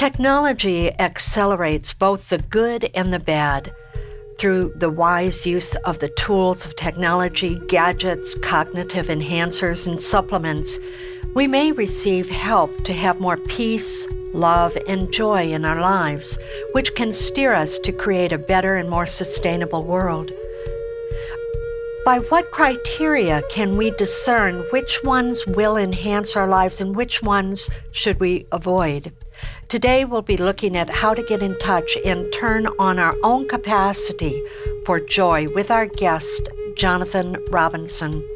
[0.00, 3.74] Technology accelerates both the good and the bad
[4.38, 10.78] through the wise use of the tools of technology, gadgets, cognitive enhancers, and supplements,
[11.34, 16.38] we may receive help to have more peace, love, and joy in our lives,
[16.72, 20.32] which can steer us to create a better and more sustainable world.
[22.06, 27.68] By what criteria can we discern which ones will enhance our lives and which ones
[27.92, 29.12] should we avoid?
[29.70, 33.46] Today, we'll be looking at how to get in touch and turn on our own
[33.46, 34.42] capacity
[34.84, 38.28] for joy with our guest, Jonathan Robinson.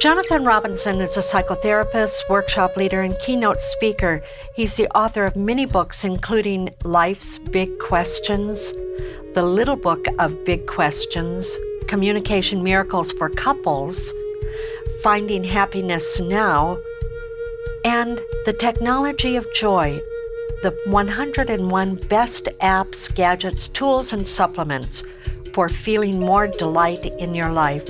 [0.00, 4.22] Jonathan Robinson is a psychotherapist, workshop leader, and keynote speaker.
[4.54, 8.72] He's the author of many books, including Life's Big Questions,
[9.34, 14.14] The Little Book of Big Questions, Communication Miracles for Couples,
[15.02, 16.78] Finding Happiness Now,
[17.84, 20.00] and The Technology of Joy
[20.62, 25.04] the 101 best apps, gadgets, tools, and supplements
[25.54, 27.88] for feeling more delight in your life.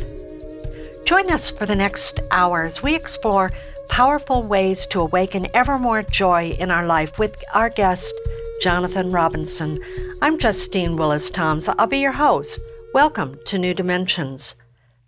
[1.06, 3.52] Join us for the next hour as we explore
[3.88, 8.14] powerful ways to awaken ever more joy in our life with our guest,
[8.60, 9.80] Jonathan Robinson.
[10.20, 11.68] I'm Justine Willis Toms.
[11.68, 12.60] I'll be your host.
[12.92, 14.56] Welcome to New Dimensions.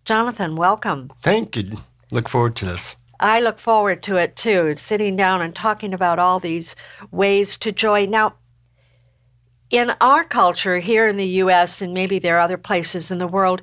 [0.07, 1.13] Jonathan, welcome.
[1.21, 1.79] Thank you.
[2.11, 2.97] Look forward to this.
[3.21, 6.75] I look forward to it too, sitting down and talking about all these
[7.11, 8.07] ways to joy.
[8.07, 8.35] Now,
[9.71, 13.29] in our culture here in the US, and maybe there are other places in the
[13.29, 13.63] world,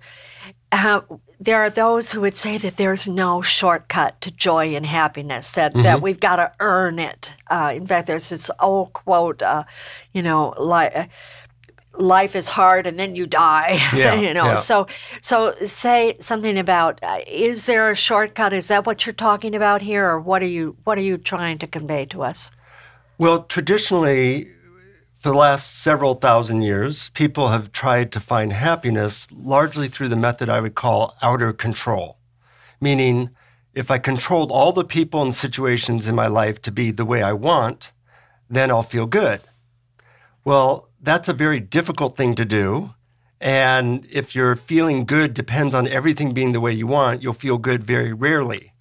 [0.72, 1.01] uh,
[1.40, 5.74] there are those who would say that there's no shortcut to joy and happiness, that,
[5.74, 5.84] mm-hmm.
[5.84, 7.34] that we've got to earn it.
[7.50, 9.63] Uh, in fact, there's this old quote, uh,
[10.13, 11.09] you know, like,
[12.00, 14.46] life is hard and then you die yeah, you know.
[14.46, 14.56] yeah.
[14.56, 14.88] so
[15.22, 18.53] so say something about uh, is there a shortcut?
[18.53, 21.57] Is that what you're talking about here or what are you what are you trying
[21.59, 22.52] to convey to us?
[23.18, 24.52] Well traditionally
[25.13, 30.16] for the last several thousand years people have tried to find happiness largely through the
[30.16, 32.18] method i would call outer control.
[32.80, 33.31] Meaning
[33.74, 37.24] if i controlled all the people and situations in my life to be the way
[37.24, 37.91] i want
[38.50, 39.41] then i'll feel good.
[40.46, 42.94] Well that's a very difficult thing to do.
[43.40, 47.57] And if your feeling good depends on everything being the way you want, you'll feel
[47.57, 48.73] good very rarely.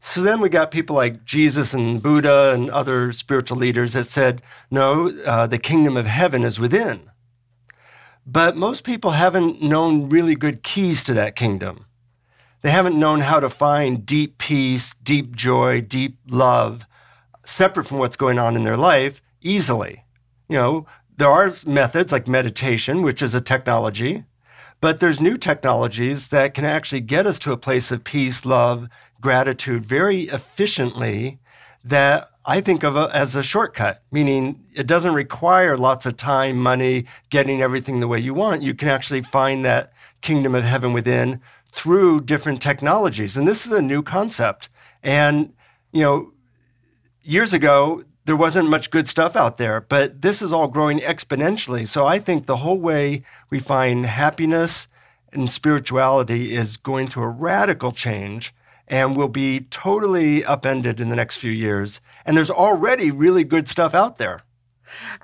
[0.00, 4.40] So then we got people like Jesus and Buddha and other spiritual leaders that said,
[4.70, 7.10] no, uh, the kingdom of heaven is within.
[8.24, 11.86] But most people haven't known really good keys to that kingdom.
[12.60, 16.86] They haven't known how to find deep peace, deep joy, deep love,
[17.44, 20.04] separate from what's going on in their life easily.
[20.48, 20.86] You know,
[21.18, 24.24] there are methods like meditation, which is a technology,
[24.80, 28.88] but there's new technologies that can actually get us to a place of peace, love,
[29.20, 31.40] gratitude very efficiently
[31.82, 36.56] that I think of a, as a shortcut, meaning it doesn't require lots of time,
[36.56, 38.62] money, getting everything the way you want.
[38.62, 41.40] You can actually find that kingdom of heaven within
[41.72, 43.36] through different technologies.
[43.36, 44.68] And this is a new concept.
[45.02, 45.52] And,
[45.92, 46.32] you know,
[47.22, 51.88] years ago, there wasn't much good stuff out there, but this is all growing exponentially.
[51.88, 54.86] So I think the whole way we find happiness
[55.32, 58.54] and spirituality is going through a radical change
[58.86, 62.02] and will be totally upended in the next few years.
[62.26, 64.42] And there's already really good stuff out there.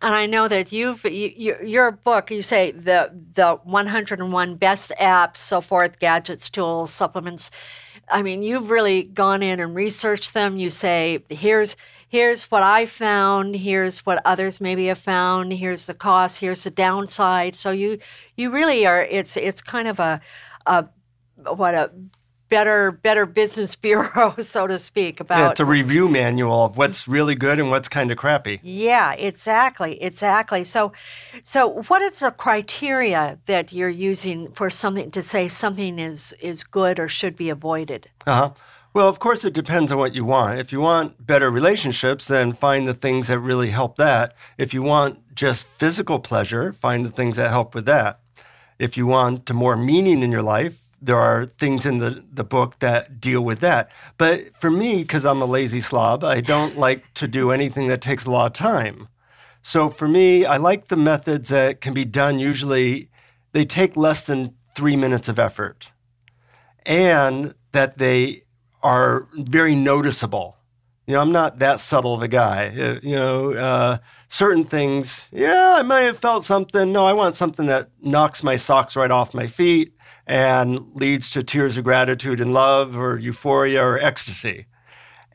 [0.01, 2.31] And I know that you've you, your book.
[2.31, 7.51] You say the the 101 best apps, so forth, gadgets, tools, supplements.
[8.11, 10.57] I mean, you've really gone in and researched them.
[10.57, 11.77] You say here's
[12.09, 16.71] here's what I found, here's what others maybe have found, here's the cost, here's the
[16.71, 17.57] downside.
[17.57, 17.99] So you
[18.37, 20.21] you really are it's it's kind of a,
[20.67, 20.89] a
[21.37, 21.91] what a
[22.49, 27.09] better better business bureau so to speak about yeah, it's a review manual of what's
[27.09, 28.61] really good and what's kind of crappy.
[28.63, 30.65] Yeah exactly exactly.
[30.65, 30.93] So
[31.43, 36.65] so what is the criteria that you're using for something to say something is is
[36.65, 38.09] good or should be avoided?
[38.27, 38.51] Uh-huh
[38.95, 40.61] well, of course, it depends on what you want.
[40.61, 44.37] If you want better relationships, then find the things that really help that.
[44.57, 48.21] If you want just physical pleasure, find the things that help with that.
[48.79, 52.79] If you want more meaning in your life, there are things in the, the book
[52.79, 53.91] that deal with that.
[54.17, 58.01] But for me, because I'm a lazy slob, I don't like to do anything that
[58.01, 59.09] takes a lot of time.
[59.61, 63.11] So for me, I like the methods that can be done usually,
[63.53, 65.91] they take less than three minutes of effort
[66.87, 68.44] and that they
[68.85, 70.59] are very noticeable.
[71.07, 72.69] You know, I'm not that subtle of a guy.
[72.69, 73.99] Uh, you know, uh,
[74.29, 76.93] certain things, yeah, I might have felt something.
[76.93, 79.95] No, I want something that knocks my socks right off my feet
[80.27, 84.67] and leads to tears of gratitude and love or euphoria or ecstasy.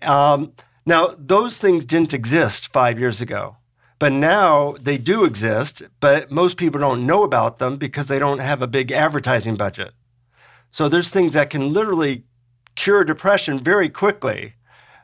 [0.01, 0.53] Um,
[0.85, 3.57] now, those things didn't exist five years ago,
[3.99, 8.39] but now they do exist, but most people don't know about them because they don't
[8.39, 9.91] have a big advertising budget.
[10.71, 12.25] So there's things that can literally
[12.79, 14.53] cure depression very quickly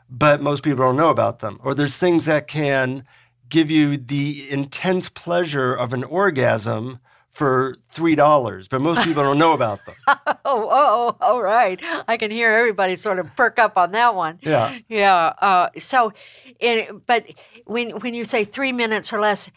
[0.08, 1.60] but most people don't know about them.
[1.62, 3.04] Or there's things that can
[3.48, 6.98] give you the intense pleasure of an orgasm
[7.30, 9.94] for three dollars, but most people don't know about them.
[10.08, 11.78] oh, oh, all right.
[12.08, 14.38] I can hear everybody sort of perk up on that one.
[14.40, 15.34] Yeah, yeah.
[15.42, 16.12] Uh, so,
[16.58, 17.26] it, but
[17.66, 19.50] when when you say three minutes or less,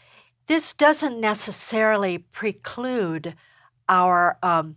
[0.47, 3.33] this doesn't necessarily preclude
[3.87, 4.75] our um,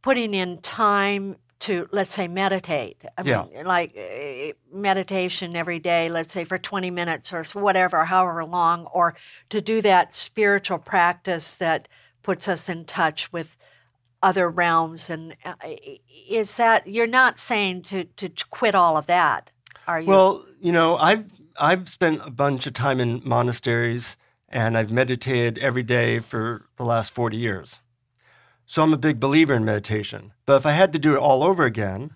[0.00, 3.04] putting in time to let's say meditate.
[3.16, 3.44] I yeah.
[3.52, 8.86] mean, like uh, meditation every day let's say for 20 minutes or whatever however long
[8.86, 9.14] or
[9.48, 11.88] to do that spiritual practice that
[12.22, 13.56] puts us in touch with
[14.22, 15.54] other realms and uh,
[16.28, 19.50] is that you're not saying to to quit all of that
[19.86, 20.08] are you?
[20.08, 21.24] Well you know i've
[21.58, 24.16] i've spent a bunch of time in monasteries
[24.48, 27.78] and i've meditated every day for the last 40 years
[28.68, 30.34] so I'm a big believer in meditation.
[30.44, 32.10] But if I had to do it all over again,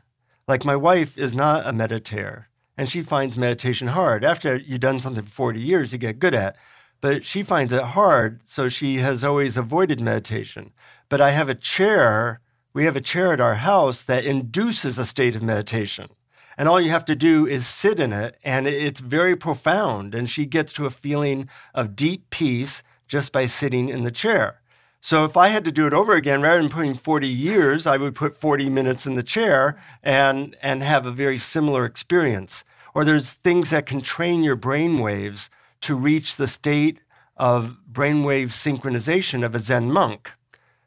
[0.47, 2.45] like my wife is not a meditator
[2.77, 4.23] and she finds meditation hard.
[4.23, 6.57] After you've done something for 40 years, you get good at.
[7.01, 10.73] But she finds it hard, so she has always avoided meditation.
[11.09, 12.41] But I have a chair,
[12.75, 16.11] we have a chair at our house that induces a state of meditation.
[16.59, 20.15] And all you have to do is sit in it, and it's very profound.
[20.15, 24.62] And she gets to a feeling of deep peace just by sitting in the chair.
[25.05, 27.97] So if I had to do it over again, rather than putting 40 years, I
[27.97, 32.63] would put 40 minutes in the chair and, and have a very similar experience.
[32.95, 35.51] Or there's things that can train your brain waves
[35.81, 37.01] to reach the state
[37.37, 40.35] of brainwave synchronization of a Zen monk.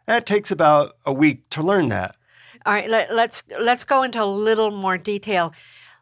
[0.05, 2.15] That takes about a week to learn that.
[2.65, 5.51] All right, let, let's, let's go into a little more detail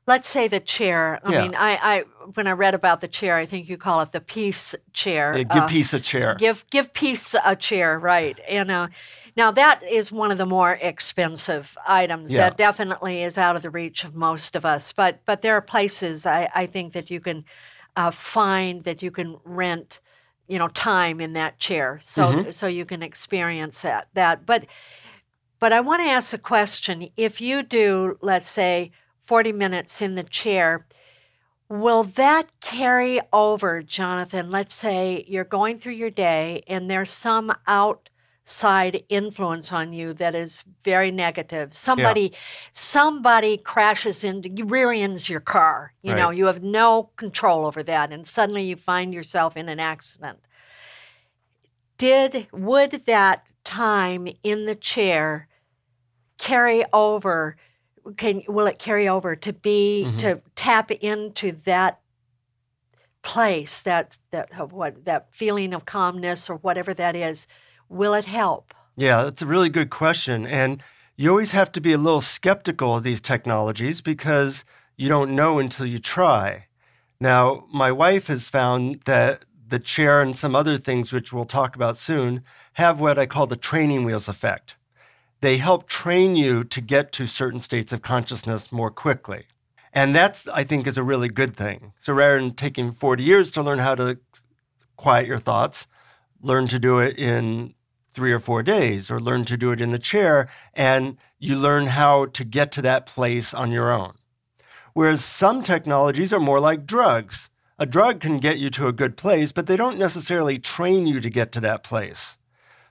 [0.08, 1.20] let's say the chair.
[1.24, 1.42] I Yeah.
[1.42, 2.00] mean, I, I
[2.36, 5.40] when I read about the chair, I think you call it the peace chair.
[5.40, 6.38] Yeah, give Uh, peace a chair.
[6.38, 8.40] Give give peace a chair, right?
[8.50, 8.88] And uh,
[9.38, 12.36] now that is one of the more expensive items.
[12.36, 12.38] Yeah.
[12.38, 14.94] That definitely is out of the reach of most of us.
[14.94, 17.46] But but there are places I, I think that you can
[17.96, 20.00] uh, find that you can rent,
[20.48, 22.52] you know, time in that chair, so Mm-hmm.
[22.52, 24.46] so you can experience that that.
[24.46, 24.66] But
[25.60, 27.10] but I want to ask a question.
[27.18, 28.92] If you do, let's say,
[29.24, 30.86] 40 minutes in the chair,
[31.70, 34.52] will that carry over, Jonathan?
[34.52, 40.36] Let's say you're going through your day and there's some outside influence on you that
[40.36, 41.74] is very negative.
[41.74, 42.34] Somebody
[42.74, 45.94] somebody crashes into rear ends your car.
[46.02, 49.80] You know, you have no control over that and suddenly you find yourself in an
[49.80, 50.40] accident.
[51.98, 55.48] Did would that time in the chair
[56.38, 57.56] carry over
[58.18, 60.18] can will it carry over to be Mhm.
[60.20, 62.00] to tap into that
[63.22, 67.48] place that that uh, what that feeling of calmness or whatever that is
[67.90, 70.46] will it help Yeah, that's a really good question.
[70.46, 70.84] And
[71.16, 74.66] you always have to be a little skeptical of these technologies because
[74.98, 76.68] you don't know until you try.
[77.20, 81.76] Now, my wife has found that the chair and some other things, which we'll talk
[81.76, 82.44] about soon,
[82.74, 84.76] have what I call the training wheels effect.
[85.44, 89.48] They help train you to get to certain states of consciousness more quickly.
[89.92, 91.92] And that's, I think, is a really good thing.
[92.00, 94.20] So rather than taking 40 years to learn how to
[94.96, 95.86] quiet your thoughts,
[96.42, 97.74] learn to do it in
[98.14, 101.88] three or four days, or learn to do it in the chair, and you learn
[101.88, 104.14] how to get to that place on your own.
[104.94, 107.50] Whereas some technologies are more like drugs.
[107.78, 111.20] A drug can get you to a good place, but they don't necessarily train you
[111.20, 112.38] to get to that place.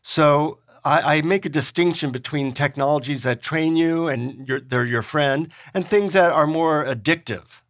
[0.03, 5.03] So I, I make a distinction between technologies that train you and you're, they're your
[5.03, 7.61] friend, and things that are more addictive.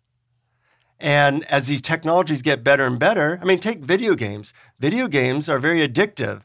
[0.98, 4.54] And as these technologies get better and better, I mean, take video games.
[4.78, 6.42] Video games are very addictive,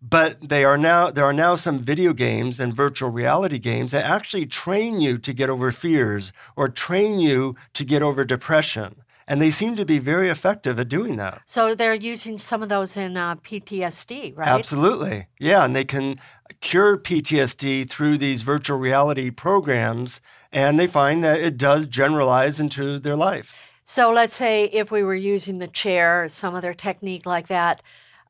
[0.00, 4.04] but they are now there are now some video games and virtual reality games that
[4.04, 9.02] actually train you to get over fears or train you to get over depression.
[9.30, 11.42] And they seem to be very effective at doing that.
[11.46, 14.48] So they're using some of those in uh, PTSD, right?
[14.48, 15.28] Absolutely.
[15.38, 15.64] Yeah.
[15.64, 16.18] And they can
[16.60, 20.20] cure PTSD through these virtual reality programs.
[20.50, 23.54] And they find that it does generalize into their life.
[23.84, 27.84] So let's say if we were using the chair, some other technique like that,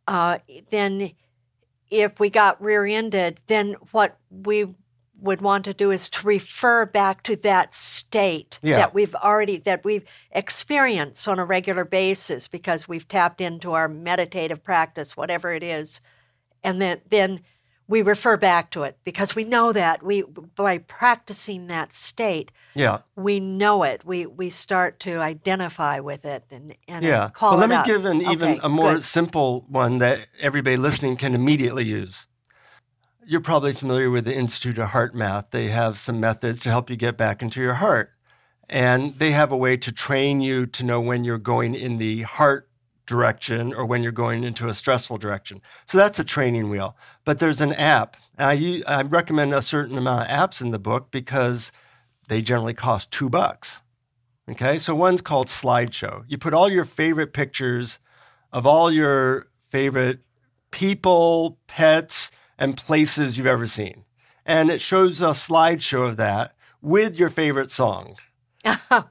[0.06, 1.12] uh, then
[1.88, 4.66] if we got rear ended, then what we
[5.20, 8.76] would want to do is to refer back to that state Yeah.
[8.76, 13.88] that we've already that we've experienced on a regular basis because we've tapped into our
[13.88, 16.00] meditative practice whatever it is
[16.64, 17.40] and then then
[17.88, 20.22] we refer back to it because we know that we
[20.54, 22.98] by practicing that state Yeah.
[23.16, 27.30] we know it we we start to identify with it and and Yeah.
[27.30, 27.84] call well, let me up.
[27.86, 29.04] give an even Okay, a more good.
[29.04, 32.26] simple one that everybody listening can immediately use.
[33.26, 35.50] You're probably familiar with the Institute of HeartMath.
[35.50, 38.12] They have some methods to help you get back into your heart.
[38.68, 42.22] And they have a way to train you to know when you're going in the
[42.22, 42.68] heart
[43.06, 45.60] direction or when you're going into a stressful direction.
[45.86, 46.96] So that's a training wheel.
[47.24, 48.16] But there's an app.
[48.38, 51.72] I recommend a certain amount of apps in the book because
[52.28, 53.80] they generally cost two bucks.
[54.48, 56.24] Okay, so one's called Slideshow.
[56.26, 57.98] You put all your favorite pictures
[58.52, 60.20] of all your favorite
[60.70, 64.04] people, pets, and places you've ever seen.
[64.46, 68.16] And it shows a slideshow of that with your favorite song.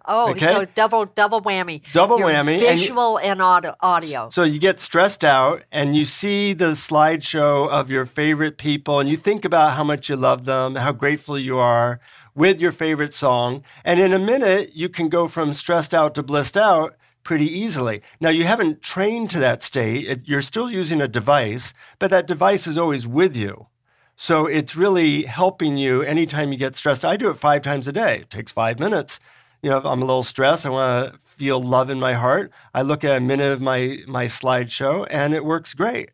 [0.05, 0.45] oh, Okay.
[0.45, 1.81] so double double whammy.
[1.91, 3.75] Double Your whammy, and you- Visual and, audio.
[3.81, 4.29] audio.
[4.31, 9.09] So you get stressed out and you see the slideshow of your favorite people and
[9.09, 11.99] you think about how much you love them, how grateful you are
[12.35, 13.63] with your favorite song.
[13.83, 18.01] And in a minute, you can go from stressed out to blissed out pretty easily.
[18.19, 20.21] Now, you haven't trained to that state.
[20.25, 23.67] You're still using a device, but that device is always with you.
[24.15, 27.05] So it's really helping you anytime you get stressed.
[27.05, 28.19] I do it five times a day.
[28.19, 29.19] It takes five minutes.
[29.61, 32.51] You know, if I'm a little stressed, I want to feel love in my heart.
[32.73, 36.11] I look at a minute of my my slideshow, and it works great.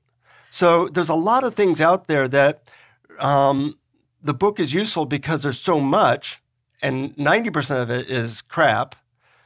[0.52, 2.70] So there's a lot of things out there that
[3.20, 3.80] um,
[4.22, 6.42] the book is useful because there's so much,
[6.82, 8.96] and 90% of it is crap.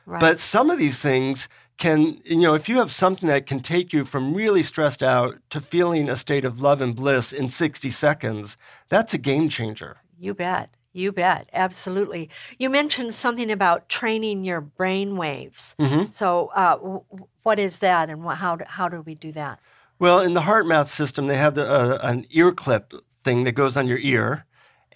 [0.10, 0.20] Right.
[0.20, 1.48] But some of these things
[1.78, 5.38] can, you know, if you have something that can take you from really stressed out
[5.52, 8.58] to feeling a state of love and bliss in 60 seconds,
[8.90, 9.98] that's a game changer.
[10.18, 10.72] You bet.
[10.94, 11.48] You bet.
[11.54, 12.28] Absolutely.
[12.58, 15.76] You mentioned something about training your brain waves.
[15.80, 16.12] Mhm.
[16.12, 17.04] So, uh, w-
[17.44, 19.60] what is that, and wh- how do, how do we do that?
[20.00, 23.78] Well, in the HeartMath system, they have the, uh, an ear clip thing that goes
[23.78, 24.46] on your ear,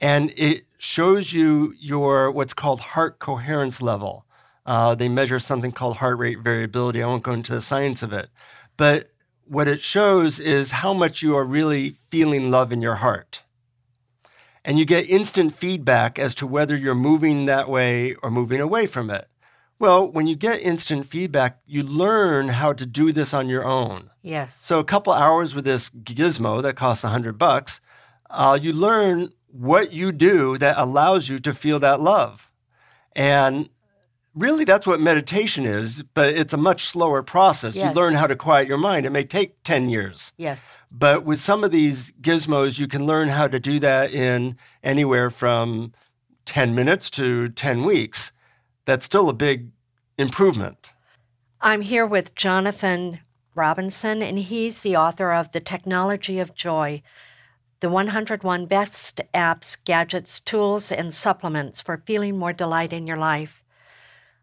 [0.02, 4.26] and it shows you your what's called heart coherence level.
[4.66, 7.04] Uh, they measure something called heart rate variability.
[7.04, 8.30] I won't go into the science of it,
[8.78, 9.10] but
[9.46, 13.44] what it shows is how much you are really feeling love in your heart.
[14.64, 18.86] And you get instant feedback as to whether you're moving that way or moving away
[18.88, 19.28] from it.
[19.80, 24.12] Well, when you get instant feedback, you learn how to do this on your own.
[24.22, 24.56] Yes.
[24.56, 27.82] So a couple hours with this gizmo that costs a hundred bucks,
[28.30, 32.50] uh, you learn what you do that allows you to feel that love,
[33.14, 33.70] and
[34.36, 36.04] really that's what meditation is.
[36.14, 37.76] But it's a much slower process.
[37.76, 37.94] Yes.
[37.94, 39.06] You learn how to quiet your mind.
[39.06, 40.78] It may take ten years, yes.
[40.92, 45.30] but with some of these gizmos, you can learn how to do that in anywhere
[45.30, 45.94] from
[46.46, 48.32] ten minutes to ten weeks.
[48.86, 49.70] That's still a big
[50.18, 50.92] improvement.
[51.62, 53.20] I'm here with Jonathan
[53.56, 57.02] Robinson, and he's the author of The Technology of Joy
[57.80, 63.63] The 101 Best Apps, Gadgets, Tools, and Supplements for Feeling More Delight in Your Life.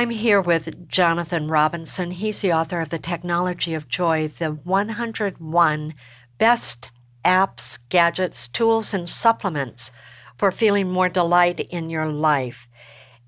[0.00, 2.12] I'm here with Jonathan Robinson.
[2.12, 5.94] He's the author of The Technology of Joy, the 101
[6.38, 6.90] Best
[7.22, 9.92] Apps, Gadgets, Tools, and Supplements
[10.38, 12.66] for feeling more delight in your life.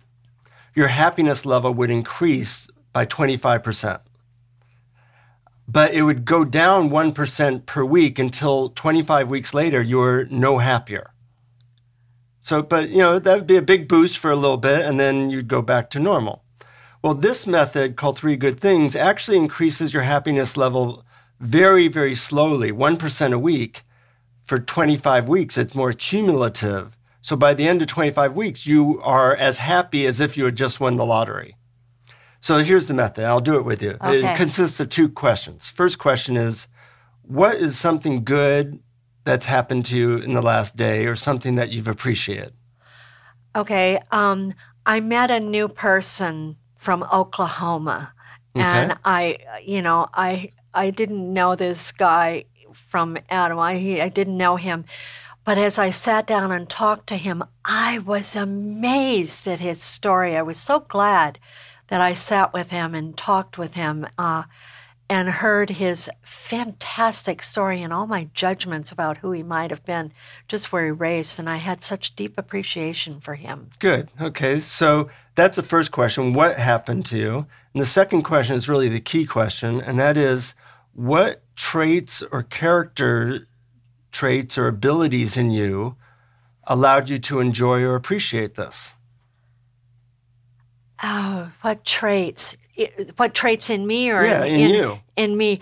[0.73, 4.01] your happiness level would increase by 25%.
[5.67, 11.11] But it would go down 1% per week until 25 weeks later, you're no happier.
[12.41, 15.01] So, but you know, that would be a big boost for a little bit, and
[15.01, 16.45] then you'd go back to normal.
[17.03, 21.05] Well, this method called Three Good Things actually increases your happiness level
[21.41, 23.83] very, very slowly, 1% a week
[24.45, 25.59] for 25 weeks.
[25.59, 26.97] It's more cumulative.
[27.23, 30.57] So by the end of 25 weeks, you are as happy as if you had
[30.57, 31.57] just won the lottery.
[32.41, 33.25] So here's the method.
[33.25, 33.93] I'll do it with you.
[33.93, 34.33] Okay.
[34.33, 35.67] It consists of two questions.
[35.67, 36.69] First question is
[37.23, 38.81] What is something good
[39.25, 42.53] that's happened to you in the last day or something that you've appreciated?
[43.57, 43.99] Okay.
[44.11, 44.53] Um,
[44.85, 48.13] I met a new person from Oklahoma.
[48.55, 48.65] Okay.
[48.65, 52.45] And I, you know, I I didn't know this guy
[52.95, 53.59] from Adam.
[53.59, 54.85] I, I didn't know him.
[55.45, 60.37] But as I sat down and talked to him, I was amazed at his story.
[60.37, 61.41] I was so glad
[61.89, 64.45] that I sat with him and talked with him uh,
[65.11, 70.13] and heard his fantastic story and all my judgments about who he might have been
[70.47, 71.41] just where he erased.
[71.41, 73.71] And I had such deep appreciation for him.
[73.81, 74.09] Good.
[74.21, 74.61] Okay.
[74.61, 77.47] So that's the first question What happened to you?
[77.73, 80.55] And the second question is really the key question, and that is
[80.95, 83.47] what traits or character
[84.13, 85.97] traits or abilities in you
[86.67, 88.95] allowed you to enjoy or appreciate this?
[91.03, 92.57] Oh, what traits?
[93.17, 94.99] What traits in me or yeah, in, in, you?
[95.17, 95.61] In me,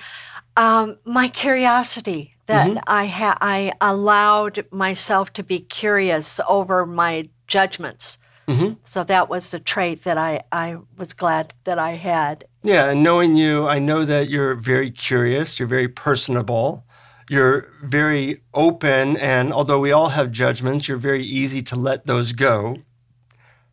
[0.56, 2.78] um, my curiosity that mm-hmm.
[2.86, 8.18] I ha- I allowed myself to be curious over my judgments.
[8.48, 8.74] Mm-hmm.
[8.85, 12.44] So that was the trait that I, I was glad that I had.
[12.62, 16.85] Yeah, and knowing you, I know that you're very curious, you're very personable,
[17.28, 22.33] you're very open, and although we all have judgments, you're very easy to let those
[22.33, 22.78] go.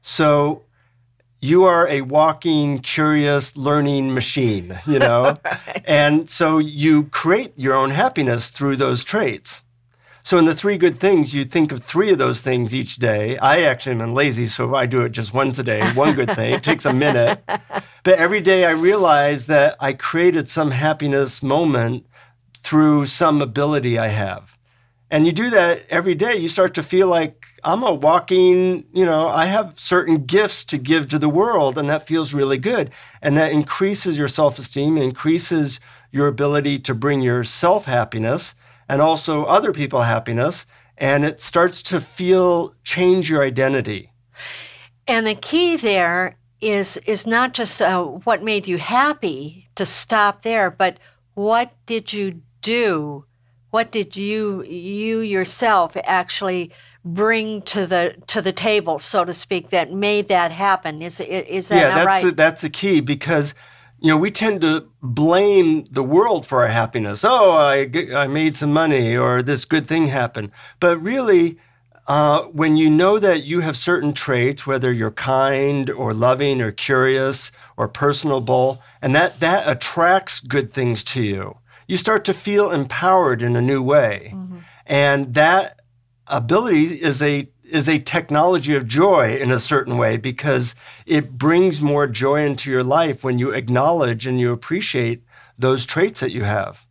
[0.01, 0.63] So
[1.41, 5.37] you are a walking, curious, learning machine, you know?
[5.45, 5.83] right.
[5.85, 9.61] And so you create your own happiness through those traits.
[10.29, 13.39] So in the three good things, you think of three of those things each day.
[13.39, 15.81] I actually am lazy, so I do it just once a day.
[15.93, 16.53] One good thing.
[16.53, 17.41] It takes a minute.
[18.03, 22.05] But every day I realize that I created some happiness moment
[22.63, 24.55] through some ability I have.
[25.09, 29.05] And you do that every day, you start to feel like I'm a walking, you
[29.05, 32.91] know, I have certain gifts to give to the world, and that feels really good.
[33.19, 35.79] And that increases your self esteem, increases
[36.11, 38.53] your ability to bring yourself happiness
[38.89, 40.65] and also other people happiness.
[40.97, 44.11] And it starts to feel change your identity.
[45.07, 50.41] And the key there is is not just uh, what made you happy to stop
[50.41, 50.97] there, but
[51.35, 53.23] what did you do?
[53.69, 56.71] What did you you yourself actually
[57.05, 61.01] bring to the to the table, so to speak, that made that happen?
[61.01, 61.95] Is is that yeah?
[61.95, 62.25] That's right?
[62.25, 63.53] the, that's the key because
[64.01, 67.23] you know, we tend to blame the world for our happiness.
[67.23, 70.51] Oh, I, I made some money or this good thing happened.
[70.79, 71.57] But really,
[72.07, 76.71] uh, when you know that you have certain traits, whether you're kind or loving or
[76.71, 81.57] curious or personable, and that, that attracts good things to you,
[81.87, 84.31] you start to feel empowered in a new way.
[84.33, 84.59] Mm-hmm.
[84.85, 85.79] And that
[86.27, 91.81] ability is a is a technology of joy in a certain way because it brings
[91.81, 95.23] more joy into your life when you acknowledge and you appreciate
[95.57, 96.85] those traits that you have.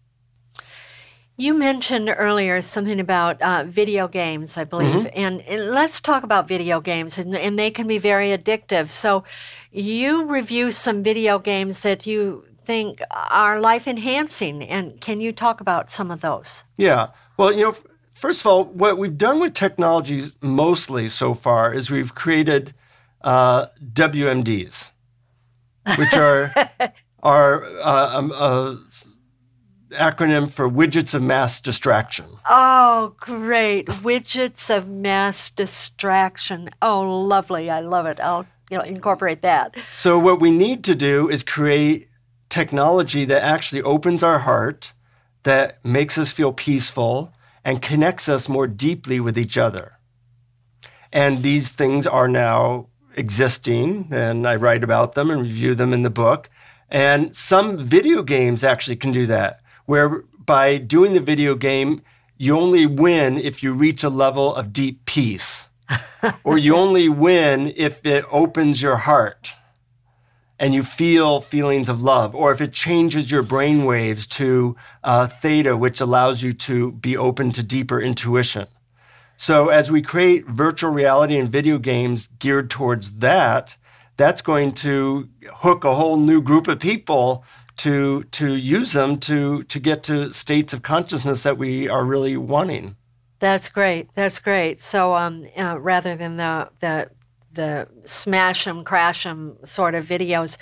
[1.36, 5.06] You mentioned earlier something about uh, video games, I believe, mm-hmm.
[5.14, 8.90] and, and, let's talk about video games, and, and, they can be very addictive.
[8.90, 9.22] So,
[9.70, 15.60] you review some video games that you think are life enhancing, and can you talk
[15.60, 16.64] about some of those?
[16.76, 17.10] Yeah.
[17.36, 17.76] Well, you know,
[18.18, 22.74] first of all, what we've done with technologies mostly so far is we've created
[23.22, 24.90] uh, WMDs,
[25.96, 26.52] which are
[27.22, 28.76] are uh, um, uh,
[29.92, 32.26] acronym for widgets of mass distraction.
[32.48, 33.86] Oh, great.
[33.86, 36.70] widgets of mass distraction.
[36.82, 37.70] Oh, lovely.
[37.70, 38.20] I love it.
[38.20, 39.76] I'll you know, incorporate that.
[39.92, 42.08] So, what we need to do is create
[42.48, 44.92] technology that actually opens our heart,
[45.44, 47.32] that makes us feel peaceful,
[47.68, 49.98] and connects us more deeply with each other.
[51.12, 56.00] And these things are now existing, and I write about them and review them in
[56.00, 56.48] the book.
[56.88, 62.00] And some video games actually can do that where by doing the video game,
[62.38, 65.68] you only win if you reach a level of deep peace,
[66.44, 69.52] or you only win if it opens your heart
[70.58, 75.26] and you feel feelings of love, or if it changes your brain waves to uh,
[75.26, 78.66] theta, which allows you to be open to deeper intuition.
[79.36, 83.76] So, as we create virtual reality and video games geared towards that,
[84.16, 87.44] that's going to hook a whole new group of people
[87.78, 92.36] to to use them to to get to states of consciousness that we are really
[92.36, 92.96] wanting.
[93.38, 94.12] That's great.
[94.14, 94.82] That's great.
[94.82, 97.10] So um, uh, rather than the the
[97.58, 100.56] the smash them, crash them sort of videos.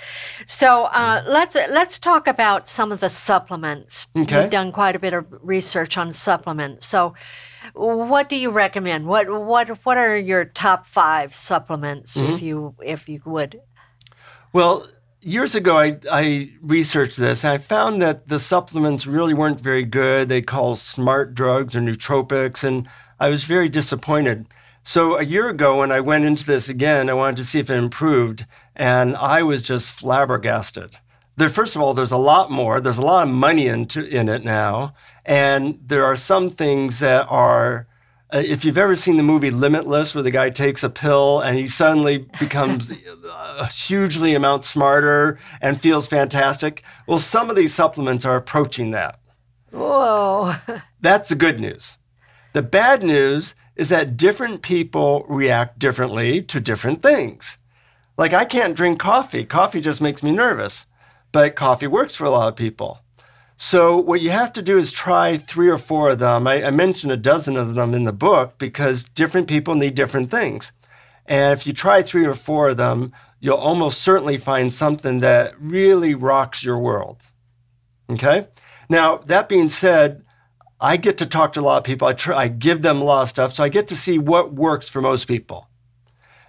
[0.47, 4.07] So uh, let's let's talk about some of the supplements.
[4.17, 4.41] Okay.
[4.41, 6.85] You've done quite a bit of research on supplements.
[6.87, 7.13] So,
[7.73, 9.05] what do you recommend?
[9.05, 12.33] What what what are your top five supplements, mm-hmm.
[12.33, 13.61] if you if you would?
[14.51, 14.87] Well,
[15.21, 19.83] years ago, I, I researched this and I found that the supplements really weren't very
[19.83, 20.29] good.
[20.29, 22.87] They call smart drugs or nootropics, and
[23.19, 24.47] I was very disappointed.
[24.87, 27.69] So a year ago, when I went into this again, I wanted to see if
[27.69, 30.91] it improved, and I was just flabbergasted.
[31.35, 32.79] There, first of all, there's a lot more.
[32.79, 34.93] There's a lot of money into in it now,
[35.25, 37.85] and there are some things that are
[38.33, 41.57] uh, if you've ever seen the movie Limitless, where the guy takes a pill and
[41.57, 42.89] he suddenly becomes
[43.59, 49.19] a hugely amount smarter and feels fantastic, well, some of these supplements are approaching that.
[49.69, 50.55] Whoa.
[51.01, 51.97] That's the good news.
[52.53, 57.57] The bad news is that different people react differently to different things.
[58.17, 59.45] Like, I can't drink coffee.
[59.45, 60.87] Coffee just makes me nervous,
[61.31, 62.99] but coffee works for a lot of people.
[63.55, 66.47] So, what you have to do is try three or four of them.
[66.47, 70.29] I, I, mentioned a dozen of them in the book because different people need different
[70.29, 70.71] things.
[71.25, 75.59] And if you try three or four of them, you'll almost certainly find something that
[75.59, 77.23] really rocks your world.
[78.09, 78.47] Okay?
[78.89, 80.23] Now, that being said,
[80.79, 82.07] I get to talk to a lot of people.
[82.07, 83.53] I, try, I give them a lot of stuff.
[83.53, 85.67] So, I get to see what works for most people.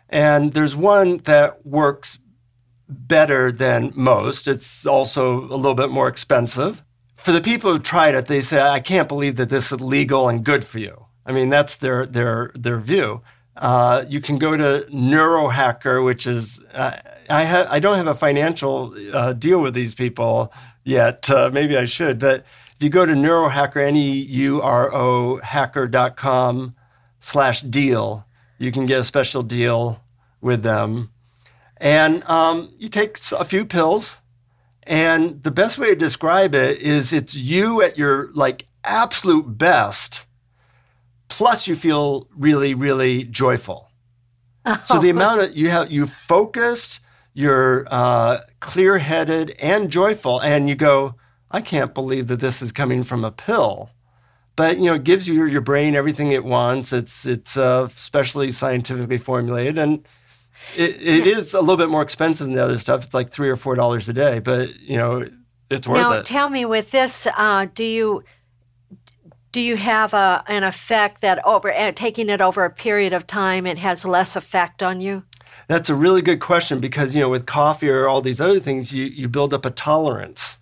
[0.09, 2.19] And there's one that works
[2.89, 4.49] better than most.
[4.49, 6.83] It's also a little bit more expensive
[7.19, 10.29] for the people who tried it, they say, I can't believe that this is legal
[10.29, 11.07] and good for you.
[11.27, 13.23] I mean, that's their, their, their view.
[13.57, 16.97] Uh, you can go to Neurohacker, which is, uh,
[17.29, 20.53] I, ha- I don't have a financial uh, deal with these people
[20.85, 21.29] yet.
[21.29, 22.21] Uh, maybe I should.
[22.21, 22.45] But
[22.79, 26.77] if you go to Neurohacker, N E U R O hacker.com
[27.19, 28.25] slash deal,
[28.57, 30.01] you can get a special deal
[30.41, 31.11] with them.
[31.79, 34.21] And um, you take a few pills
[34.85, 40.27] and the best way to describe it is it's you at your like absolute best,
[41.27, 43.91] plus you feel really, really joyful.
[44.65, 44.85] Oh.
[44.87, 47.01] So the amount of you have you focused,
[47.35, 51.17] you're uh, clear-headed and joyful, and you go,
[51.51, 53.91] I can't believe that this is coming from a pill.
[54.57, 56.93] But you know, it gives you your brain everything it wants.
[56.93, 60.05] It's it's uh, specially scientifically formulated, and
[60.77, 63.05] it, it is a little bit more expensive than the other stuff.
[63.05, 65.29] It's like three or four dollars a day, but you know,
[65.71, 66.17] it's worth now, it.
[66.17, 68.25] Now, tell me, with this, uh, do you
[69.53, 73.27] do you have a, an effect that over uh, taking it over a period of
[73.27, 75.25] time, it has less effect on you?
[75.69, 78.93] That's a really good question because you know, with coffee or all these other things,
[78.93, 80.59] you you build up a tolerance.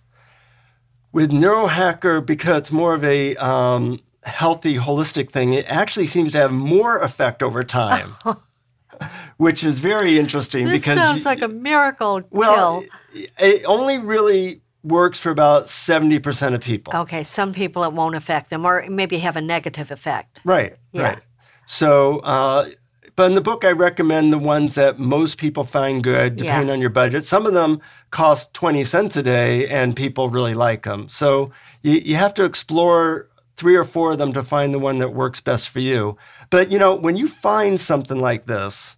[1.17, 6.37] With Neurohacker, because it's more of a um, healthy, holistic thing, it actually seems to
[6.37, 8.13] have more effect over time.
[9.37, 13.25] which is very interesting this because sounds like a miracle well, kill.
[13.39, 16.95] It only really works for about 70% of people.
[16.95, 20.39] Okay, some people it won't affect them or maybe have a negative effect.
[20.43, 21.01] Right, yeah.
[21.01, 21.19] right.
[21.65, 22.69] So, uh,
[23.17, 26.73] but in the book, I recommend the ones that most people find good, depending yeah.
[26.73, 27.23] on your budget.
[27.23, 31.09] Some of them cost 20 cents a day and people really like them.
[31.09, 31.51] So
[31.81, 35.15] you, you have to explore three or four of them to find the one that
[35.15, 36.15] works best for you.
[36.51, 38.97] But you know, when you find something like this,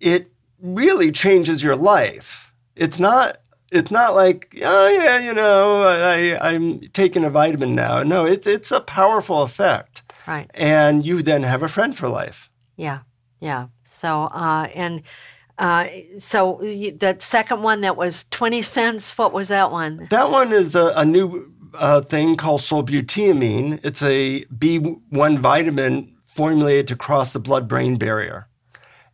[0.00, 2.50] it really changes your life.
[2.74, 3.36] It's not
[3.70, 8.02] it's not like, oh yeah, you know, I, I'm taking a vitamin now.
[8.04, 10.02] No, it's it's a powerful effect.
[10.26, 10.50] Right.
[10.54, 12.48] And you then have a friend for life.
[12.76, 13.00] Yeah.
[13.44, 13.66] Yeah.
[13.84, 15.02] So uh, and
[15.58, 15.86] uh,
[16.18, 16.58] so
[16.96, 20.08] that second one that was 20 cents, what was that one?
[20.10, 23.80] That one is a, a new uh, thing called sulbutiamine.
[23.84, 28.48] It's a B1 vitamin formulated to cross the blood brain barrier.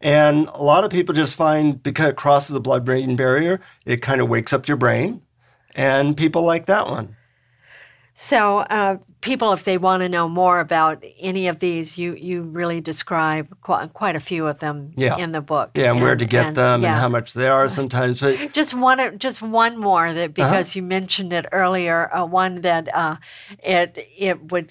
[0.00, 4.00] And a lot of people just find because it crosses the blood brain barrier, it
[4.00, 5.22] kind of wakes up your brain.
[5.74, 7.16] And people like that one.
[8.22, 12.42] So, uh, people, if they want to know more about any of these, you you
[12.42, 15.16] really describe quite, quite a few of them yeah.
[15.16, 15.70] in the book.
[15.74, 16.92] Yeah, and, and where to get and, them yeah.
[16.92, 18.20] and how much they are sometimes.
[18.20, 20.28] But just one, just one more that uh-huh.
[20.34, 20.76] because uh-huh.
[20.76, 23.16] you mentioned it earlier, uh, one that uh,
[23.58, 24.70] it it would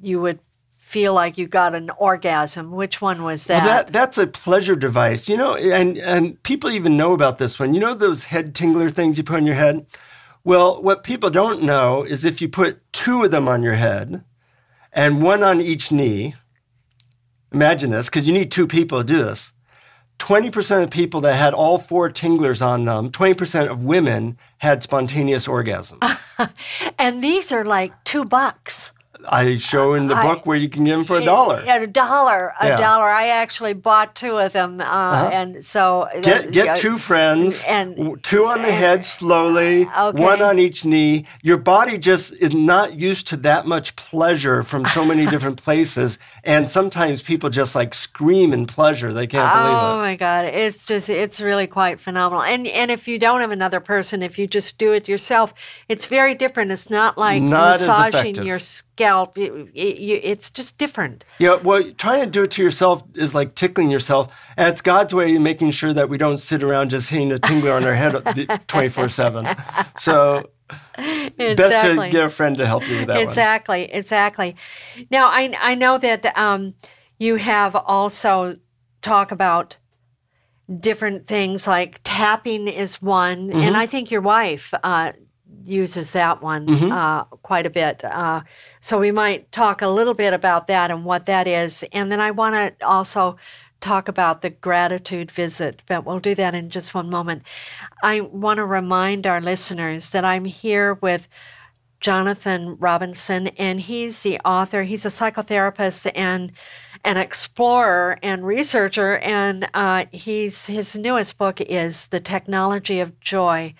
[0.00, 0.38] you would
[0.78, 2.70] feel like you got an orgasm.
[2.70, 3.64] Which one was that?
[3.64, 7.58] Well, that that's a pleasure device, you know, and and people even know about this
[7.58, 7.74] one.
[7.74, 9.84] You know those head tingler things you put on your head.
[10.44, 14.22] Well, what people don't know is if you put two of them on your head
[14.92, 16.34] and one on each knee,
[17.50, 19.54] imagine this, because you need two people to do this.
[20.18, 25.46] 20% of people that had all four tinglers on them, 20% of women had spontaneous
[25.46, 25.98] orgasms.
[26.98, 28.92] and these are like two bucks.
[29.28, 31.60] I show in the book where you can get them for a dollar.
[31.60, 32.76] At a dollar, a yeah.
[32.76, 33.08] dollar.
[33.08, 35.30] I actually bought two of them, uh, uh-huh.
[35.32, 40.22] and so get get two friends, and two on the head slowly, okay.
[40.22, 41.26] one on each knee.
[41.42, 46.18] Your body just is not used to that much pleasure from so many different places,
[46.42, 49.12] and sometimes people just like scream in pleasure.
[49.12, 49.80] They can't believe it.
[49.80, 52.42] Oh my god, it's just it's really quite phenomenal.
[52.42, 55.54] And and if you don't have another person, if you just do it yourself,
[55.88, 56.70] it's very different.
[56.70, 58.58] It's not like not massaging your
[58.94, 59.36] scalp.
[59.36, 59.80] It, it,
[60.24, 61.24] it's just different.
[61.38, 65.12] Yeah, well, trying to do it to yourself is like tickling yourself, and it's God's
[65.12, 67.94] way of making sure that we don't sit around just hitting a tingler on our
[67.94, 68.14] head
[68.68, 69.46] twenty four seven.
[69.98, 70.50] So
[71.38, 71.54] exactly.
[71.54, 73.90] best to get a friend to help you with that exactly, one.
[73.92, 74.56] Exactly,
[75.10, 76.74] Now, I I know that um,
[77.18, 78.56] you have also
[79.02, 79.76] talk about
[80.80, 83.58] different things like tapping is one, mm-hmm.
[83.58, 85.12] and I think your wife uh,
[85.64, 86.92] uses that one mm-hmm.
[86.92, 88.04] uh, quite a bit.
[88.04, 88.42] Uh,
[88.80, 92.20] so we might talk a little bit about that and what that is, and then
[92.20, 93.36] I want to also
[93.80, 97.42] talk about the gratitude visit, but we'll do that in just one moment.
[98.02, 101.28] I want to remind our listeners that I'm here with
[102.00, 106.52] Jonathan Robinson, and he's the author, he's a psychotherapist and
[107.04, 113.74] an explorer and researcher, and uh, he's his newest book is The Technology of Joy,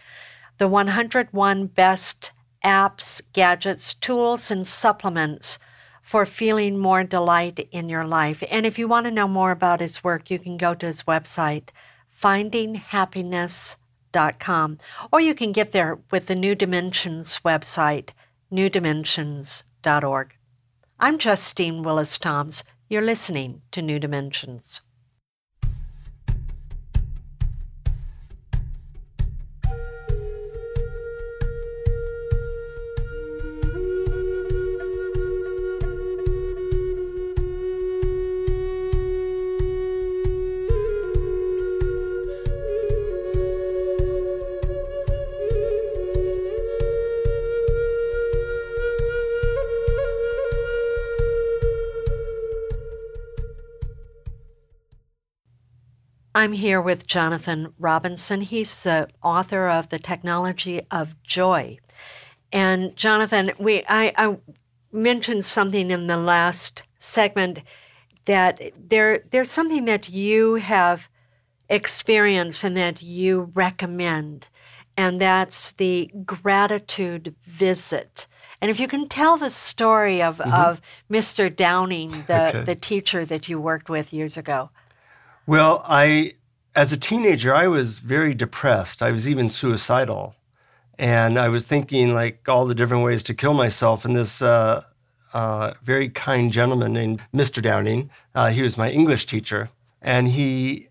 [0.58, 2.32] the 101 best
[2.64, 5.58] apps, gadgets, tools, and supplements
[6.02, 8.44] for feeling more delight in your life.
[8.50, 11.02] And if you want to know more about his work, you can go to his
[11.04, 11.70] website,
[12.22, 14.78] findinghappiness.com,
[15.12, 18.10] or you can get there with the New Dimensions website,
[18.52, 20.34] newdimensions.org.
[21.00, 22.62] I'm Justine Willis Toms.
[22.88, 24.80] You're listening to New Dimensions.
[56.44, 58.42] I'm here with Jonathan Robinson.
[58.42, 61.78] He's the author of The Technology of Joy.
[62.52, 64.36] And Jonathan, we I, I
[64.92, 67.62] mentioned something in the last segment
[68.26, 71.08] that there there's something that you have
[71.70, 74.50] experienced and that you recommend,
[74.98, 78.26] and that's the gratitude visit.
[78.60, 80.52] And if you can tell the story of, mm-hmm.
[80.52, 81.54] of Mr.
[81.54, 82.64] Downing, the, okay.
[82.64, 84.68] the teacher that you worked with years ago.
[85.46, 86.32] Well, I,
[86.74, 89.02] as a teenager, I was very depressed.
[89.02, 90.36] I was even suicidal.
[90.98, 94.04] And I was thinking like all the different ways to kill myself.
[94.04, 94.84] And this uh,
[95.34, 97.60] uh, very kind gentleman named Mr.
[97.60, 99.68] Downing, uh, he was my English teacher.
[100.00, 100.88] And he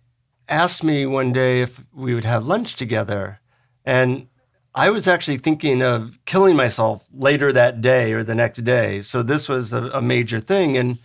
[0.48, 3.40] asked me one day if we would have lunch together.
[3.86, 4.28] And
[4.76, 9.02] I was actually thinking of killing myself later that day or the next day.
[9.02, 10.78] So this was a, a major thing.
[10.78, 11.00] And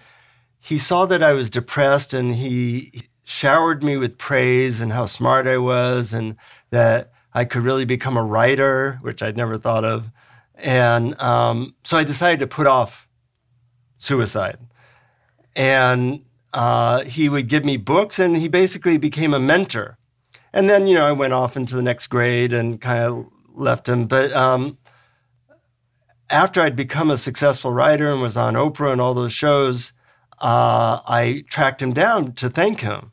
[0.60, 5.46] he saw that I was depressed and he showered me with praise and how smart
[5.46, 6.34] I was and
[6.70, 10.10] that I could really become a writer, which I'd never thought of.
[10.54, 13.06] And um, so I decided to put off
[13.98, 14.56] suicide.
[15.54, 19.98] And uh, he would give me books, and he basically became a mentor.
[20.54, 23.90] And then, you know, I went off into the next grade and kind of left
[23.90, 24.06] him.
[24.06, 24.78] But um,
[26.30, 29.92] after I'd become a successful writer and was on Oprah and all those shows,
[30.40, 33.12] uh, I tracked him down to thank him.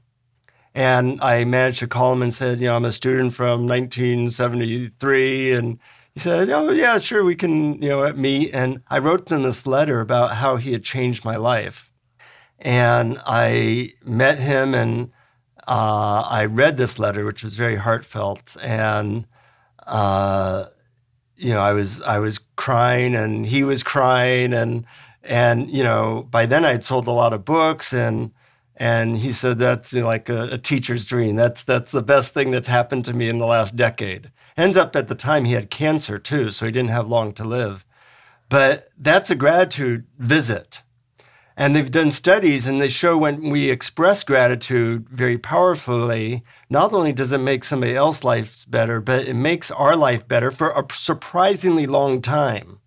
[0.76, 5.54] And I managed to call him and said, you know, I'm a student from 1973.
[5.54, 5.80] And
[6.14, 8.54] he said, oh, yeah, sure, we can, you know, meet.
[8.54, 11.94] And I wrote him this letter about how he had changed my life.
[12.60, 15.12] And I met him and
[15.66, 18.58] uh, I read this letter, which was very heartfelt.
[18.62, 19.28] And,
[19.88, 20.66] uh,
[21.38, 24.86] you know, I was I was crying and he was crying and
[25.24, 28.32] and you know by then I'd sold a lot of books and
[28.78, 31.36] and he said that's you know, like a, a, teacher's dream.
[31.36, 34.32] That's that's the best thing that's happened to me in the last decade.
[34.58, 37.44] Ends up at the time he had cancer too, so he didn't have long to
[37.44, 37.86] live.
[38.50, 40.82] But that's a gratitude visit.
[41.58, 47.14] And they've done studies and they show when we express gratitude very powerfully, not only
[47.14, 50.86] does it make somebody else's life better, but it makes our life better for a
[50.94, 52.80] surprisingly long time.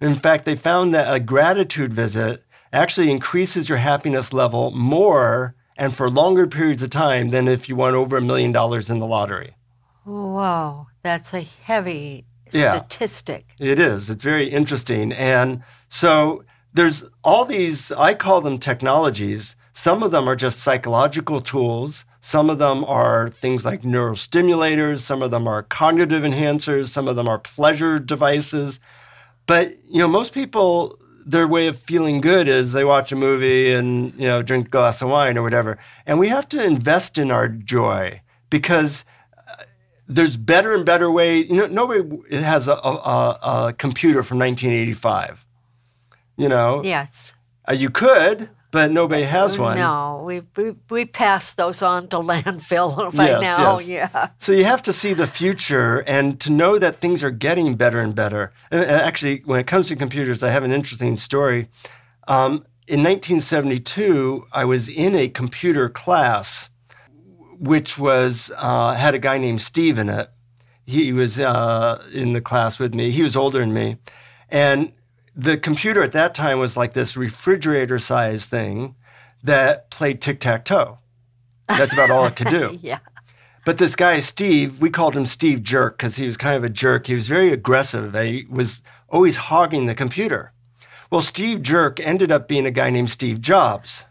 [0.00, 5.94] In fact, they found that a gratitude visit actually increases your happiness level more and
[5.94, 9.06] for longer periods of time than if you won over a million dollars in the
[9.06, 9.56] lottery.
[10.04, 13.46] Wow, that's a heavy yeah, statistic.
[13.60, 14.08] It is.
[14.08, 15.12] It's very interesting.
[15.12, 19.56] And so there's all these, I call them technologies.
[19.72, 22.04] Some of them are just psychological tools.
[22.20, 25.00] Some of them are things like neurostimulators.
[25.00, 26.88] Some of them are cognitive enhancers.
[26.88, 28.80] Some of them are pleasure devices.
[29.46, 33.72] But, you know, most people, their way of feeling good is they watch a movie
[33.72, 35.76] and, you know, drink a glass of wine or whatever.
[36.06, 39.04] And we have to invest in our joy because
[39.36, 39.64] uh,
[40.06, 41.48] there's better and better ways.
[41.50, 45.46] You know, nobody has a, a, a computer from 1985
[46.36, 46.82] you know?
[46.84, 47.32] Yes.
[47.68, 49.78] Uh, you could, but nobody has one.
[49.78, 53.78] No, we we, we pass those on to landfill right yes, now.
[53.78, 53.88] Yes.
[53.88, 54.28] Yeah.
[54.36, 58.00] So you have to see the future and to know that things are getting better
[58.00, 58.52] and better.
[58.70, 61.70] And actually, when it comes to computers, I have an interesting story.
[62.28, 66.68] Um, in 1972, I was in a computer class,
[67.58, 70.28] which was uh, had a guy named Steve in it.
[70.84, 73.10] He was uh, in the class with me.
[73.10, 73.96] He was older than me,
[74.50, 74.92] and
[75.36, 78.96] the computer at that time was like this refrigerator sized thing
[79.44, 80.98] that played tic tac toe.
[81.68, 82.78] That's about all it could do.
[82.82, 83.00] yeah.
[83.66, 86.70] But this guy, Steve, we called him Steve Jerk because he was kind of a
[86.70, 87.08] jerk.
[87.08, 88.14] He was very aggressive.
[88.14, 90.52] He was always hogging the computer.
[91.10, 94.04] Well, Steve Jerk ended up being a guy named Steve Jobs.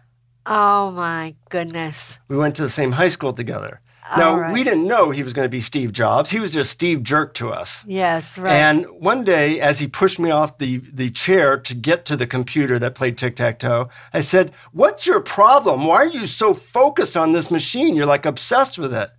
[0.45, 2.19] Oh my goodness.
[2.27, 3.81] We went to the same high school together.
[4.17, 4.53] Now, right.
[4.53, 6.29] we didn't know he was going to be Steve Jobs.
[6.29, 7.83] He was just Steve Jerk to us.
[7.87, 8.53] Yes, right.
[8.53, 12.27] And one day, as he pushed me off the, the chair to get to the
[12.27, 15.85] computer that played tic tac toe, I said, What's your problem?
[15.85, 17.95] Why are you so focused on this machine?
[17.95, 19.09] You're like obsessed with it.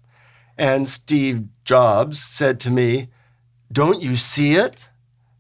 [0.57, 3.09] And Steve Jobs said to me,
[3.73, 4.89] Don't you see it?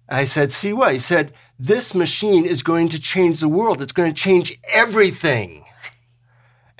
[0.09, 0.92] I said, See what?
[0.92, 5.64] He said, This machine is going to change the world, it's going to change everything.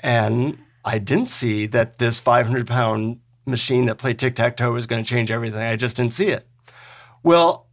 [0.01, 4.87] And I didn't see that this 500 pound machine that played tic tac toe was
[4.87, 5.61] going to change everything.
[5.61, 6.47] I just didn't see it.
[7.23, 7.67] Well,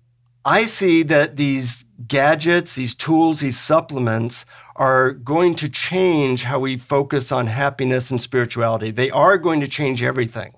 [0.44, 6.76] I see that these gadgets, these tools, these supplements are going to change how we
[6.76, 8.90] focus on happiness and spirituality.
[8.90, 10.52] They are going to change everything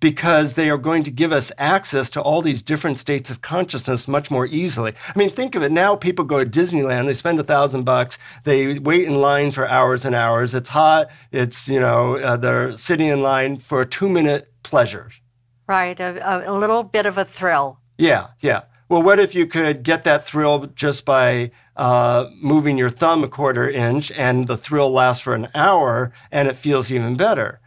[0.00, 4.06] because they are going to give us access to all these different states of consciousness
[4.06, 4.94] much more easily.
[5.08, 8.18] I mean, think of it now people go to Disneyland, they spend a thousand bucks,
[8.44, 10.54] they wait in line for hours and hours.
[10.54, 15.10] It's hot, it's, you know, uh, they're sitting in line for a two minute pleasure.
[15.68, 17.80] Right, a, a little bit of a thrill.
[17.98, 18.62] Yeah, yeah.
[18.88, 23.28] Well, what if you could get that thrill just by uh, moving your thumb a
[23.28, 27.60] quarter inch and the thrill lasts for an hour and it feels even better?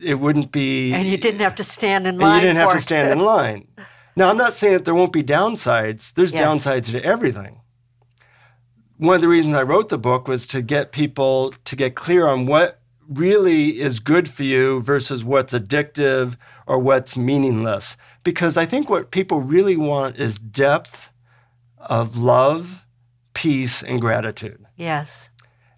[0.00, 0.92] It wouldn't be.
[0.92, 2.36] And you didn't have to stand in line.
[2.36, 3.68] you didn't have to stand in line.
[4.16, 6.14] Now, I'm not saying that there won't be downsides.
[6.14, 6.42] There's yes.
[6.42, 7.60] downsides to everything.
[8.96, 12.26] One of the reasons I wrote the book was to get people to get clear
[12.26, 17.96] on what really is good for you versus what's addictive or what's meaningless.
[18.22, 21.12] Because I think what people really want is depth
[21.78, 22.84] of love,
[23.34, 24.64] peace, and gratitude.
[24.76, 25.28] Yes.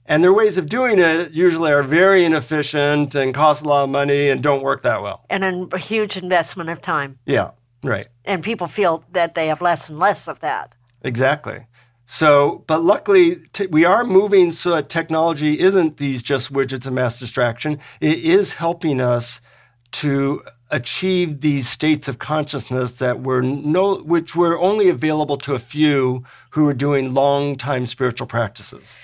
[0.09, 3.91] And their ways of doing it usually are very inefficient and cost a lot of
[3.91, 5.25] money and don't work that well.
[5.29, 7.19] And a huge investment of time.
[7.27, 7.51] Yeah,
[7.83, 8.07] right.
[8.25, 10.75] And people feel that they have less and less of that.
[11.03, 11.67] Exactly.
[12.07, 16.93] So, but luckily, t- we are moving so that technology isn't these just widgets of
[16.93, 17.81] mass distraction.
[18.01, 19.41] It is helping us
[19.93, 25.59] to achieve these states of consciousness that were no which were only available to a
[25.59, 28.97] few who were doing long time spiritual practices.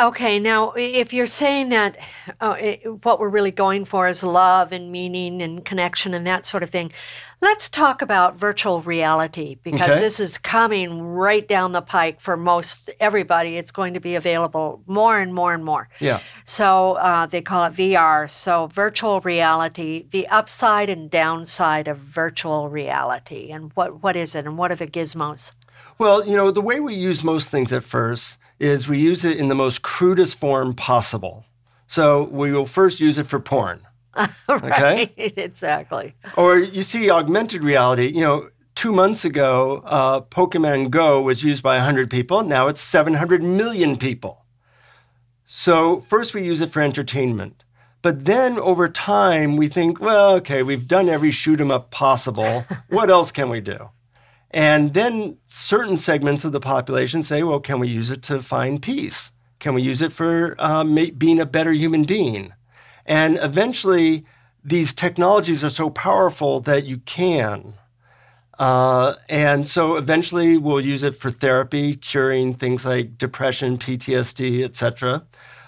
[0.00, 1.96] Okay, now if you're saying that
[2.40, 6.46] uh, it, what we're really going for is love and meaning and connection and that
[6.46, 6.90] sort of thing,
[7.40, 10.00] let's talk about virtual reality because Okay.
[10.00, 13.56] this is coming right down the pike for most everybody.
[13.56, 15.88] It's going to be available more and more and more.
[16.00, 16.18] Yeah.
[16.44, 18.28] So uh, they call it VR.
[18.28, 24.44] So virtual reality, the upside and downside of virtual reality, and what what is it,
[24.44, 25.52] and what are the gizmos?
[25.98, 29.36] Well, you know, the way we use most things at first is we use it
[29.36, 31.44] in the most crudest form possible.
[31.86, 33.80] So we will first use it for porn.
[34.48, 34.70] Okay.
[34.70, 36.14] Right, exactly.
[36.36, 41.62] Or you see augmented reality, you know, two months ago, uh, Pokemon Go was used
[41.62, 42.42] by 100 people.
[42.42, 44.44] Now it's 700 million people.
[45.46, 47.64] So first we use it for entertainment.
[48.02, 52.64] But then over time, we think, well, okay, we've done every shoot 'em up possible.
[52.90, 53.90] what else can we do?
[54.54, 58.80] And then certain segments of the population say, well, can we use it to find
[58.80, 59.32] peace?
[59.58, 62.52] Can we use it for um, being a better human being?
[63.04, 64.24] And eventually,
[64.64, 67.74] these technologies are so powerful that you can.
[68.56, 75.24] Uh, and so eventually, we'll use it for therapy, curing things like depression, PTSD, etc.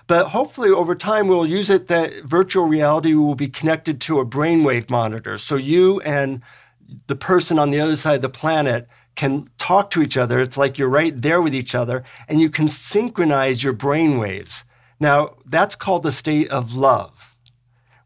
[0.07, 4.25] But hopefully, over time, we'll use it that virtual reality will be connected to a
[4.25, 5.39] brainwave monitor.
[5.39, 6.41] So you and
[7.07, 10.41] the person on the other side of the planet can talk to each other.
[10.41, 14.65] It's like you're right there with each other, and you can synchronize your brain waves.
[15.01, 17.35] Now, that's called the state of love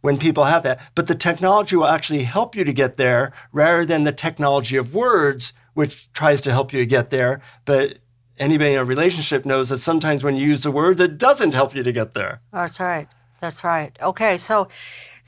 [0.01, 0.81] when people have that.
[0.95, 4.95] But the technology will actually help you to get there rather than the technology of
[4.95, 7.41] words, which tries to help you to get there.
[7.64, 7.99] But
[8.39, 11.74] anybody in a relationship knows that sometimes when you use the words, it doesn't help
[11.74, 12.41] you to get there.
[12.53, 13.09] That's right.
[13.41, 13.97] That's right.
[14.03, 14.68] Okay, so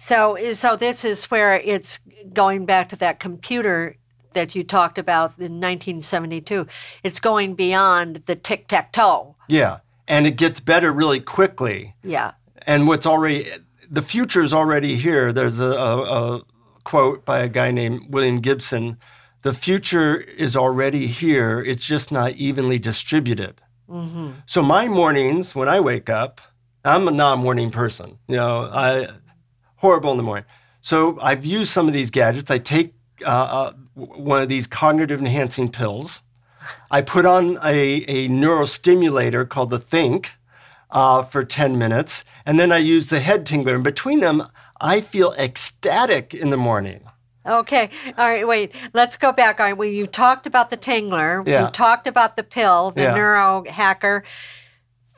[0.03, 2.01] so so this is where it's
[2.33, 3.97] going back to that computer
[4.33, 6.67] that you talked about in 1972.
[7.03, 9.37] It's going beyond the tic tac toe.
[9.49, 9.79] Yeah.
[10.09, 11.95] And it gets better really quickly.
[12.03, 12.33] Yeah.
[12.67, 13.51] and what's already
[13.91, 15.33] the future is already here.
[15.33, 16.43] There's a, a, a
[16.85, 18.97] quote by a guy named William Gibson:
[19.43, 21.61] "The future is already here.
[21.61, 24.31] It's just not evenly distributed." Mm-hmm.
[24.47, 26.41] So my mornings when I wake up,
[26.85, 28.19] I'm a non-morning person.
[28.29, 29.09] You know, I
[29.83, 30.45] horrible in the morning.
[30.80, 32.51] So I've used some of these gadgets.
[32.51, 36.22] I take uh, uh, one of these cognitive enhancing pills.
[36.91, 40.28] I put on a, a neurostimulator called the Thync
[40.91, 43.74] uh, for 10 minutes, and then I use the head tingler.
[43.74, 44.45] And between them,
[44.80, 47.01] I feel ecstatic in the morning.
[47.45, 47.91] Okay.
[48.16, 48.47] All right.
[48.47, 48.72] Wait.
[48.93, 49.59] Let's go back.
[49.59, 49.76] All right.
[49.76, 51.47] Well, you talked about the Tingler.
[51.47, 51.64] Yeah.
[51.64, 53.14] You talked about the pill, the Yeah.
[53.16, 54.22] neuro hacker.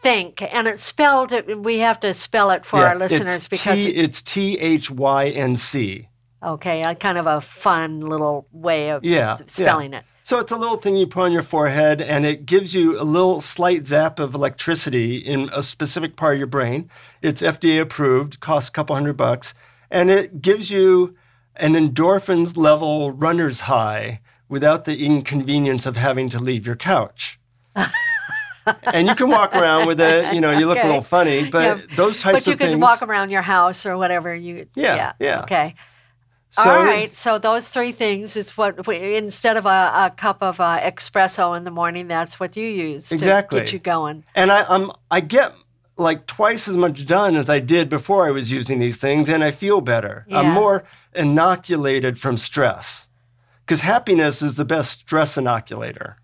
[0.04, 1.32] Thync, and it's spelled.
[1.64, 4.90] We have to spell it for Yeah, our listeners it's because T, it's T H
[4.90, 6.08] Y N C.
[6.42, 10.04] okay, uh, kind of a fun little way of Yeah, spelling it.
[10.26, 13.04] So it's a little thing you put on your forehead, and it gives you a
[13.04, 16.88] little slight zap of electricity in a specific part of your brain.
[17.20, 19.52] It's FDA approved, costs a couple hundred bucks,
[19.90, 21.14] and it gives you
[21.56, 27.38] an endorphins level runner's high without the inconvenience of having to leave your couch.
[28.92, 30.34] and you can walk around with it.
[30.34, 30.86] You know, you look Okay.
[30.88, 32.82] a little funny, but Yeah, those types of things are But you of could things.
[32.82, 34.66] walk around your house or whatever you.
[34.74, 35.42] Yeah, yeah.
[35.42, 35.74] Okay.
[36.50, 37.12] so, All right.
[37.12, 41.56] So those three things is what we, instead of a, a cup of uh, espresso
[41.56, 43.16] in the morning, that's what you use to
[43.50, 44.24] get you going.
[44.34, 45.52] And I, I'm I get
[45.96, 49.44] like twice as much done as I did before I was using these things, and
[49.44, 50.26] I feel better.
[50.32, 50.84] I'm more
[51.14, 53.06] inoculated from stress
[53.60, 56.16] because happiness is the best stress inoculator.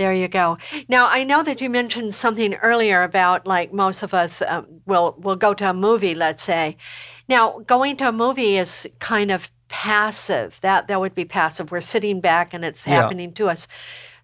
[0.00, 0.56] There you go.
[0.88, 5.14] Now I know that you mentioned something earlier about like most of us um, will
[5.18, 6.78] will go to a movie, let's say.
[7.28, 10.58] Now going to a movie is kind of passive.
[10.62, 11.70] That that would be passive.
[11.70, 12.94] We're sitting back and it's Yeah.
[12.94, 13.68] happening to us.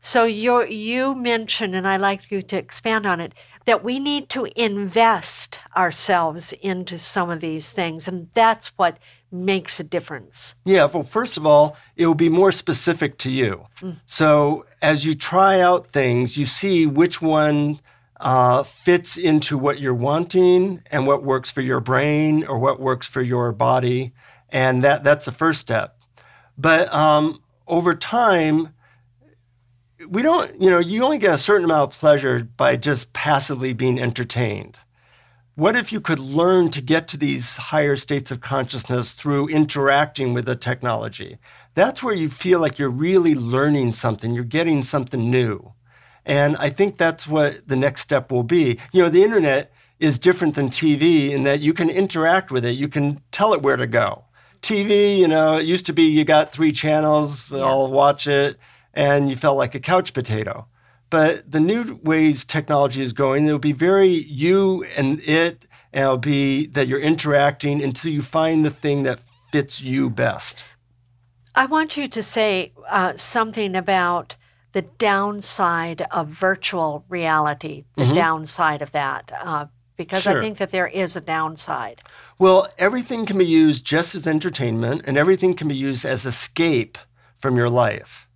[0.01, 3.35] So you you mentioned, and I'd like you to expand on it,
[3.67, 8.97] that we need to invest ourselves into some of these things, and that's what
[9.31, 10.55] makes a difference.
[10.65, 13.67] Yeah, well, first of all, it will be more specific to you.
[14.07, 17.81] So as you try out things, you see which one
[18.21, 23.07] uh, fits into what you're wanting and what works for your brain or what works
[23.07, 24.13] for your body,
[24.49, 25.99] and that that's the first step.
[26.57, 28.75] But um, over time,
[30.09, 33.73] we don't, you know, you only get a certain amount of pleasure by just passively
[33.73, 34.79] being entertained.
[35.55, 40.35] What if you could learn to get to these higher states of consciousness through interacting
[40.35, 41.39] with the technology?
[41.77, 45.75] That's where you feel like you're really learning something, you're getting something new.
[46.25, 48.79] And I think that's what the next step will be.
[48.93, 52.73] You know, the internet is different than TV in that you can interact with it,
[52.73, 54.25] you can tell it where to go.
[54.63, 57.59] TV, you know, it used to be you got three channels, Yeah.
[57.59, 58.57] I'll watch it,
[58.95, 60.67] and you felt like a couch potato.
[61.11, 66.17] But the new ways technology is going, it'll be very you and it, and it'll
[66.17, 69.21] be that you're interacting until you find the thing that
[69.53, 70.65] fits you best.
[71.57, 74.37] I want you to say uh, something about
[74.73, 80.87] the downside of virtual reality, the downside of that, uh, because I think that there
[80.87, 82.03] is a downside.
[82.39, 86.99] Well, everything can be used just as entertainment, and everything can be used as escape
[87.39, 88.29] from your life.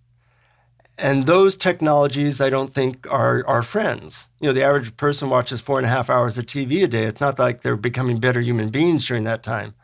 [0.97, 4.27] And those technologies, I don't think, are our friends.
[4.39, 7.03] You know, the average person watches four and a half hours of TV a day.
[7.03, 9.75] It's not like they're becoming better human beings during that time.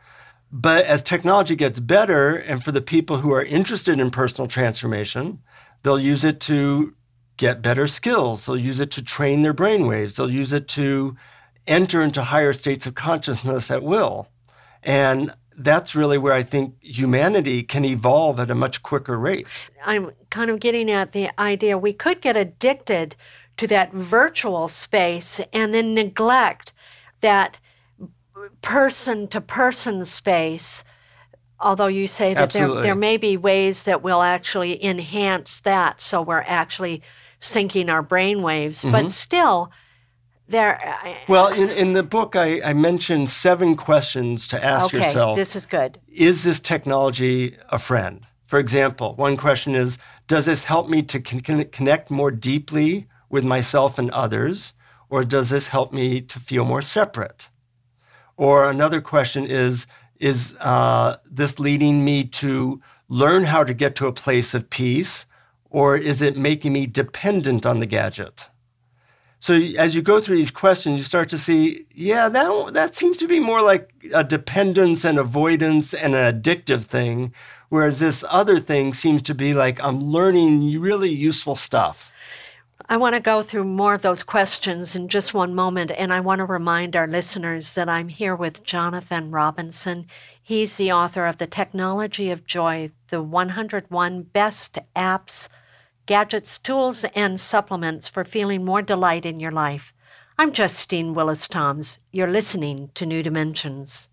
[0.50, 5.40] But as technology gets better, and for the people who are interested in personal transformation,
[5.82, 6.94] they'll use it to
[7.36, 8.46] get better skills.
[8.46, 10.16] They'll use it to train their brainwaves.
[10.16, 11.16] They'll use it to
[11.66, 14.28] enter into higher states of consciousness at will.
[14.82, 19.46] And that's really where I think humanity can evolve at a much quicker rate.
[19.84, 23.16] I'm kind of getting at the idea we could get addicted
[23.58, 26.72] to that virtual space and then neglect
[27.20, 27.58] that
[28.62, 30.84] person to person space.
[31.60, 32.82] Although you say that there, Absolutely.
[32.82, 37.02] there may be ways that will actually enhance that, so we're actually
[37.40, 39.08] syncing our brain waves, but mm-hmm.
[39.08, 39.72] still,
[40.48, 40.80] there.
[41.28, 45.54] Well, in, in the book, I, I mentioned seven questions to ask okay, yourself this
[45.54, 45.98] is good.
[46.08, 48.24] Is this technology a friend?
[48.46, 53.44] For example, one question is Does this help me to con- connect more deeply with
[53.44, 54.72] myself and others?
[55.10, 57.48] Or does this help me to feel more separate?
[58.38, 59.86] Or another question is
[60.18, 65.26] Is uh, this leading me to learn how to get to a place of peace?
[65.68, 68.48] Or is it making me dependent on the gadget?
[69.40, 73.18] So as you go through these questions, you start to see, yeah, that that seems
[73.18, 77.32] to be more like a dependence and avoidance and an addictive thing,
[77.68, 82.07] whereas this other thing seems to be like I'm learning really useful stuff.
[82.90, 86.20] I want to go through more of those questions in just one moment, and I
[86.20, 90.06] want to remind our listeners that I'm here with Jonathan Robinson.
[90.42, 95.48] He's the author of The Technology of Joy, the 101 Best Apps,
[96.06, 99.92] Gadgets, Tools, and Supplements for Feeling More Delight in Your Life.
[100.38, 101.98] I'm Justine Willis Toms.
[102.10, 104.08] You're listening to New Dimensions.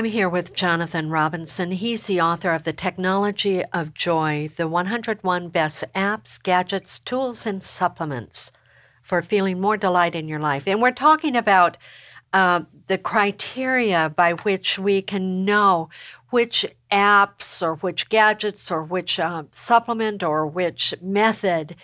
[0.00, 1.72] I'm here with Jonathan Robinson.
[1.72, 7.62] He's the author of The Technology of Joy, the 101 Best Apps, Gadgets, Tools, and
[7.62, 8.50] Supplements
[9.02, 10.66] for Feeling More Delight in Your Life.
[10.66, 11.76] And we're talking about
[12.32, 15.90] uh, the criteria by which we can know
[16.30, 21.76] which apps or which gadgets or which uh, supplement or which method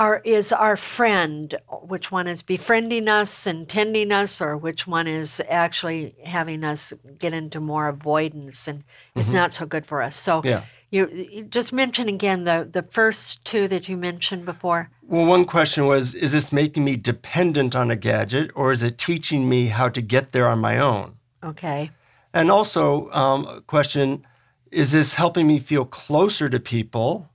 [0.00, 5.06] are, is our friend, which one is befriending us and tending us, or which one
[5.06, 8.82] is actually having us get into more avoidance and
[9.14, 10.16] is not so good for us.
[10.16, 10.62] So, Yeah.
[10.90, 14.88] you, you just mention again the, the first two that you mentioned before.
[15.02, 18.96] Well, one question was Is this making me dependent on a gadget, or is it
[18.96, 21.16] teaching me how to get there on my own?
[21.44, 21.90] Okay.
[22.32, 24.24] And also, um, question
[24.70, 27.28] is this helping me feel closer to people,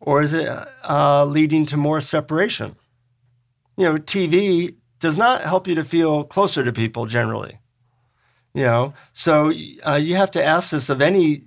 [0.00, 0.48] or is it
[0.88, 2.76] uh, leading to more separation?
[3.76, 7.58] You know, TV does not help you to feel closer to people generally.
[8.54, 9.52] You know, so
[9.86, 11.44] uh, you have to ask this of any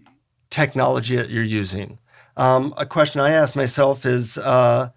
[0.49, 1.99] technology that you're using.
[2.37, 4.89] Um, a question I ask myself is uh,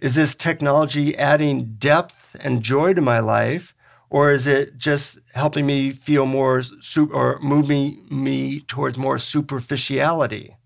[0.00, 3.74] Is this technology adding depth and joy to my life?
[4.10, 6.62] Or is it just helping me feel more
[7.10, 10.56] or moving me towards more superficiality?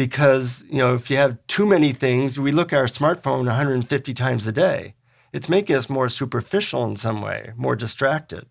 [0.00, 4.14] Because, you know, if you have too many things, we look at our smartphone 150
[4.14, 4.94] times a day.
[5.30, 8.46] It's making us more superficial in some way, more distracted.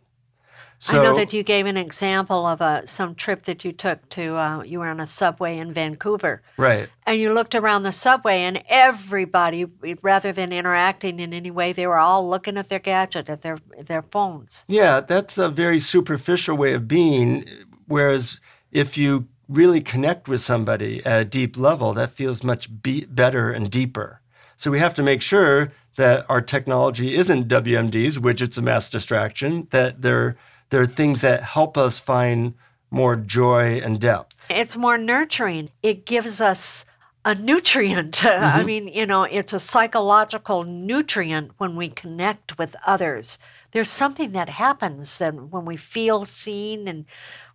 [0.77, 4.07] So, I know that you gave an example of a some trip that you took
[4.09, 4.35] to.
[4.35, 6.87] Uh, you were on a subway in Vancouver, right.
[7.07, 9.65] and you looked around the subway, and everybody,
[10.03, 13.57] rather than interacting in any way, they were all looking at their gadget, at their
[13.81, 14.65] their phones.
[14.67, 17.49] Yeah, that's a very superficial way of being.
[17.87, 18.39] Whereas
[18.71, 23.51] if you really connect with somebody at a deep level, that feels much be- better
[23.51, 24.21] and deeper.
[24.55, 29.67] So we have to make sure that our technology isn't WMDs, widgets of mass distraction,
[29.71, 30.37] that they're
[30.69, 32.53] there are things that help us find
[32.91, 34.35] more joy and depth.
[34.49, 35.69] It's more nurturing.
[35.81, 36.85] It gives us
[37.25, 38.23] a nutrient.
[38.29, 38.59] Mm-hmm.
[38.59, 43.39] I mean, you know, it's a psychological nutrient when we connect with others.
[43.71, 47.05] There's something that happens and when we feel seen and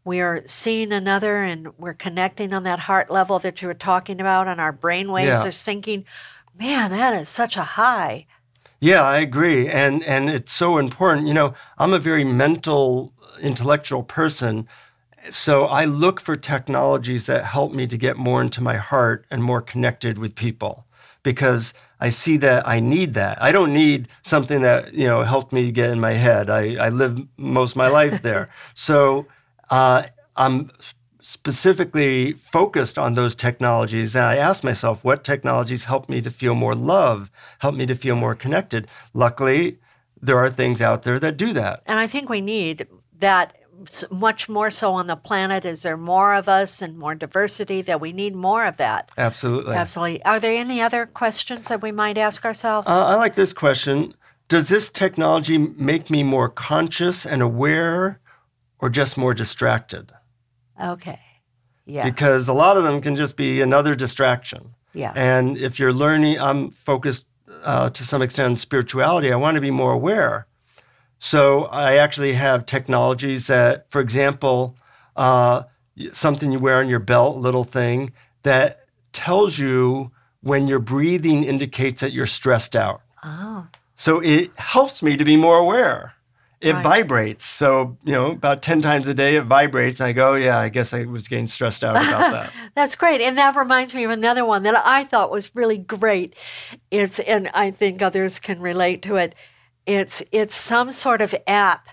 [0.04, 4.20] we are seeing another and we're connecting on that heart level that you were talking
[4.20, 5.44] about and our brain waves yeah.
[5.44, 6.04] are syncing.
[6.58, 8.26] Man, that is such a high.
[8.80, 9.66] Yeah, I agree.
[9.66, 11.26] And and it's so important.
[11.26, 14.68] You know, I'm a very mental, intellectual person.
[15.30, 19.42] So I look for technologies that help me to get more into my heart and
[19.42, 20.86] more connected with people
[21.22, 23.40] because I see that I need that.
[23.42, 26.50] I don't need something that, you know, helped me get in my head.
[26.50, 28.50] I, I live most of my life there.
[28.74, 29.26] so
[29.70, 30.04] uh,
[30.36, 30.70] I'm
[31.20, 34.14] specifically focused on those technologies.
[34.14, 37.94] And I asked myself, what technologies help me to feel more love, help me to
[37.94, 38.86] feel more connected?
[39.14, 39.78] Luckily,
[40.20, 41.82] there are things out there that do that.
[41.86, 42.86] And I think we need
[43.20, 43.56] that
[44.10, 45.64] much more so on the planet.
[45.64, 49.10] Is there more of us and more diversity that we need more of that?
[49.16, 49.74] Absolutely.
[49.74, 50.24] Absolutely.
[50.24, 52.88] Are there any other questions that we might ask ourselves?
[52.88, 54.14] Uh, I like this question.
[54.48, 58.20] Does this technology make me more conscious and aware
[58.84, 60.12] or just more distracted?
[60.78, 61.18] Okay.
[61.86, 62.04] Yeah.
[62.04, 64.74] Because a lot of them can just be another distraction.
[64.92, 65.10] Yeah.
[65.16, 67.24] And if you're learning, I'm focused
[67.62, 69.32] uh, to some extent on spirituality.
[69.32, 70.46] I want to be more aware.
[71.18, 74.76] So I actually have technologies that, for example,
[75.16, 75.62] uh,
[76.12, 78.12] something you wear on your belt, little thing
[78.42, 80.12] that tells you
[80.42, 83.00] when your breathing indicates that you're stressed out.
[83.22, 83.66] Oh.
[83.96, 86.12] So it helps me to be more aware
[86.64, 86.82] it right.
[86.82, 87.44] vibrates.
[87.44, 90.00] So, you know, about 10 times a day it vibrates.
[90.00, 92.52] I go, yeah, I guess I was getting stressed out about that.
[92.74, 93.20] That's great.
[93.20, 96.34] And that reminds me of another one that I thought was really great.
[96.90, 99.34] It's, and I think others can relate to it.
[99.84, 101.90] It's, it's some sort of app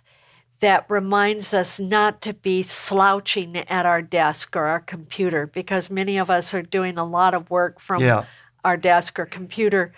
[0.61, 6.17] that reminds us not to be slouching at our desk or our computer because many
[6.17, 8.24] of us are doing a lot of work from yeah.
[8.63, 9.91] our desk or computer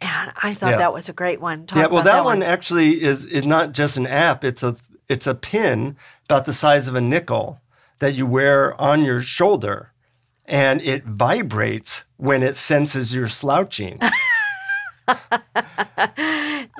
[0.00, 0.78] and I thought yeah.
[0.78, 1.66] that was a great one.
[1.66, 4.44] Talk yeah, well, that, that one, one actually is is not just an app.
[4.44, 4.76] It's a
[5.08, 7.60] it's a pin about the size of a nickel
[7.98, 9.92] that you wear on your shoulder,
[10.46, 14.00] and it vibrates when it senses you're slouching.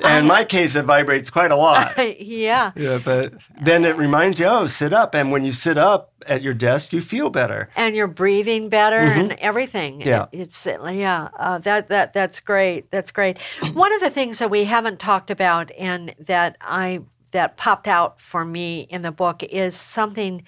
[0.05, 1.94] in my case, it vibrates quite a lot.
[2.20, 2.72] yeah.
[2.74, 5.14] Yeah, but then it reminds you, oh, sit up.
[5.14, 7.70] And when you sit up at your desk, you feel better.
[7.76, 9.20] And you're breathing better mm-hmm.
[9.20, 10.01] and everything.
[10.01, 10.26] Yeah.
[10.32, 12.90] it's, yeah, uh, that, that, that's great.
[12.90, 13.38] That's great.
[13.72, 17.01] One of the things that we haven't talked about and that I,
[17.32, 20.42] that popped out for me in the book is something,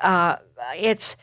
[0.00, 0.36] uh,
[0.76, 1.16] it's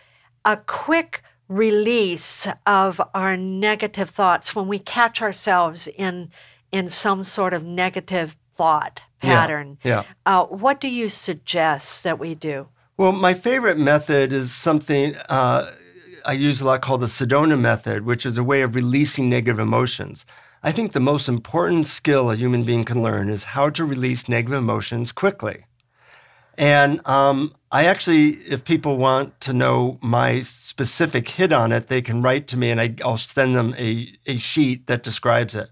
[0.46, 6.30] a quick release of our negative thoughts when we catch ourselves in
[6.72, 9.78] in some sort of negative thought pattern.
[9.84, 10.04] Yeah.
[10.04, 10.04] yeah.
[10.26, 12.68] Uh, what do you suggest that we do?
[12.98, 15.72] Well, my favorite method is something uh,
[16.26, 19.60] I use a lot called the Sedona method, which is a way of releasing negative
[19.60, 20.26] emotions.
[20.64, 24.30] I think the most important skill a human being can learn is how to release
[24.30, 25.66] negative emotions quickly.
[26.58, 32.02] And um, I actually, if people want to know my specific hit on it, they
[32.02, 35.70] can write to me and I, will send them a, a sheet that describes it.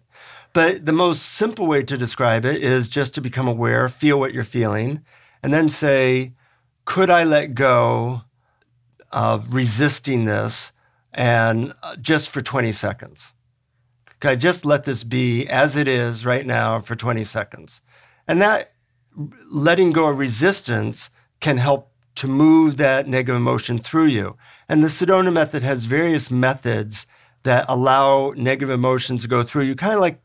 [0.54, 4.34] But the most simple way to describe it is just to become aware, feel what
[4.34, 5.04] you're feeling,
[5.44, 6.34] and then say,
[6.86, 8.22] could I let go
[9.12, 10.72] of resisting this
[11.14, 13.34] and uh, just for 20 seconds?
[14.20, 17.82] Could I just let this be as it is right now for 20 seconds?
[18.28, 18.74] And that
[19.52, 24.36] letting go of resistance can help to move that negative emotion through you.
[24.68, 27.08] And the Sedona method has various methods
[27.44, 30.20] that allow negative emotions to go through you, kind of like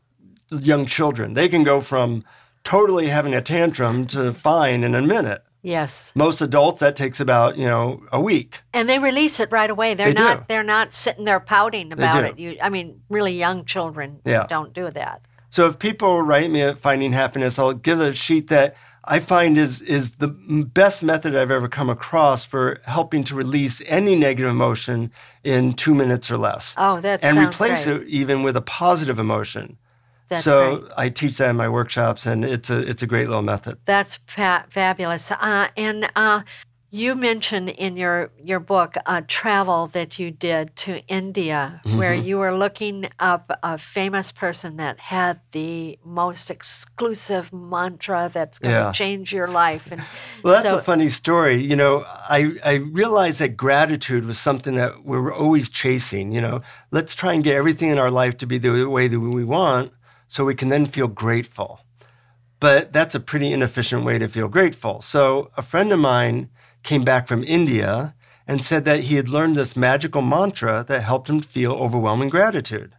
[0.51, 1.33] young children.
[1.33, 2.23] They can go from
[2.63, 5.43] totally having a tantrum to fine in a minute.
[5.61, 6.11] Yes.
[6.13, 8.61] Most adults that takes about, you know, a week.
[8.73, 9.95] And they release it right away.
[9.95, 10.45] They're they not do.
[10.47, 12.37] they're not sitting there pouting about it.
[12.37, 14.45] You I mean, really young children yeah.
[14.47, 15.23] don't do that.
[15.49, 18.75] So if people write me at Finding Happiness, I'll give a sheet that
[19.05, 23.81] I find is is the best method I've ever come across for helping to release
[23.87, 25.11] any negative emotion
[25.43, 26.75] in two minutes or less.
[26.77, 28.01] Oh, that's and replace great.
[28.01, 29.77] it even with a positive emotion.
[30.29, 30.91] That's so great.
[30.97, 33.77] I teach that in my workshops, and it's a it's a great little method.
[33.85, 35.29] That's fa- fabulous.
[35.31, 36.41] Uh, and uh,
[36.91, 42.25] you mentioned in your, your book a travel that you did to India, where Mm-hmm.
[42.25, 48.73] you were looking up a famous person that had the most exclusive mantra that's going
[48.73, 48.91] to Yeah.
[48.93, 49.91] change your life.
[49.91, 50.01] And
[50.43, 51.61] Well, that's so, a funny story.
[51.61, 56.31] You know, I, I realized that gratitude was something that we were always chasing.
[56.31, 56.61] You know,
[56.91, 59.91] let's try and get everything in our life to be the way that we want
[60.27, 61.81] so we can then feel grateful.
[62.59, 65.01] But that's a pretty inefficient way to feel grateful.
[65.01, 66.49] So a friend of mine
[66.83, 68.15] came back from India
[68.47, 72.93] and said that he had learned this magical mantra that helped him feel overwhelming gratitude.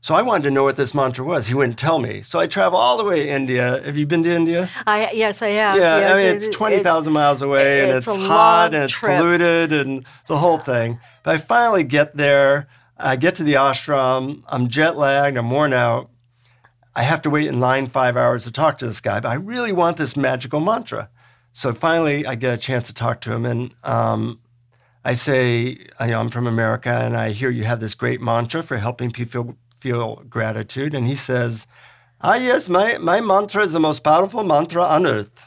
[0.00, 1.46] So I wanted to know what this mantra was.
[1.46, 2.22] He wouldn't tell me.
[2.22, 3.80] So I traveled all the way to India.
[3.84, 4.68] Have you been to India?
[4.84, 5.78] I, yes, I have.
[5.78, 8.92] Yeah, Yes, I mean, it's it's- 20,000 miles away and it's it's, hot and it's
[8.92, 9.16] trip.
[9.16, 10.98] polluted and the whole thing.
[11.22, 12.66] But I finally get there.
[12.98, 14.42] I get to the ashram.
[14.48, 15.36] I'm jet lagged.
[15.36, 16.10] I'm worn out.
[16.94, 19.34] I have to wait in line five hours to talk to this guy, but I
[19.34, 21.08] really want this magical mantra.
[21.52, 23.46] So finally, I get a chance to talk to him.
[23.46, 24.40] And um,
[25.04, 28.62] I say, I know, I'm from America and I hear you have this great mantra
[28.62, 30.94] for helping people feel, gratitude.
[30.94, 31.66] And he says,
[32.20, 35.46] Ah, yes, my, my mantra is the most powerful mantra on earth.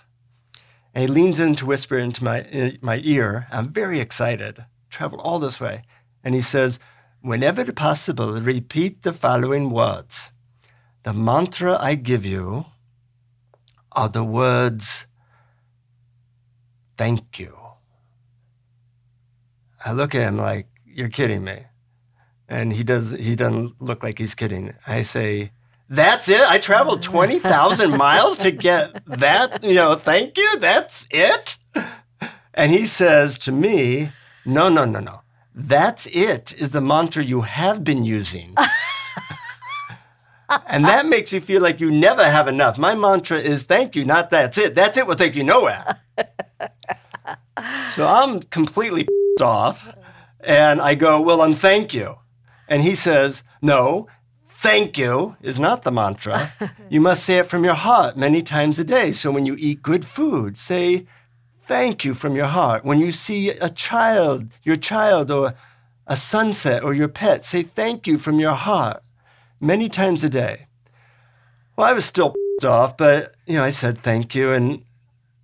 [0.94, 3.48] And he leans in to whisper into my, in my ear.
[3.52, 4.66] I'm very excited.
[4.90, 5.84] Traveled all this way.
[6.24, 6.80] And he says,
[7.22, 10.32] Whenever possible, repeat the following words.
[11.06, 12.66] The mantra I give you
[13.92, 15.06] are the words,
[16.98, 17.56] thank you.
[19.86, 21.68] I look at him like, You're kidding me.
[22.50, 24.74] And he does he doesn't look like he's kidding.
[24.88, 25.52] I say,
[25.88, 26.42] That's it?
[26.42, 30.58] I traveled twenty thousand miles to get that, you know, thank you?
[30.58, 31.58] That's it?
[32.52, 34.10] And he says to me,
[34.44, 35.22] No, no, no, no.
[35.54, 38.56] That's it is the mantra you have been using.
[40.68, 42.78] and that makes you feel like you never have enough.
[42.78, 44.76] My mantra is thank you, not that's it.
[44.76, 46.02] That's it will take you nowhere.
[47.92, 49.08] so I'm completely
[49.42, 49.88] off.
[50.40, 52.16] And I go, Well, and thank you.
[52.68, 54.08] And he says, No,
[54.50, 56.54] thank you is not the mantra.
[56.90, 59.12] You must say it from your heart many times a day.
[59.12, 61.08] So when you eat good food, say
[61.68, 62.86] thank you from your heart.
[62.86, 65.56] When you see a child, your child, or
[66.06, 69.02] a sunset, or your pet, say thank you from your heart
[69.60, 70.68] many times a day.
[71.76, 74.84] Well, I was still off, but you know, I said thank you, and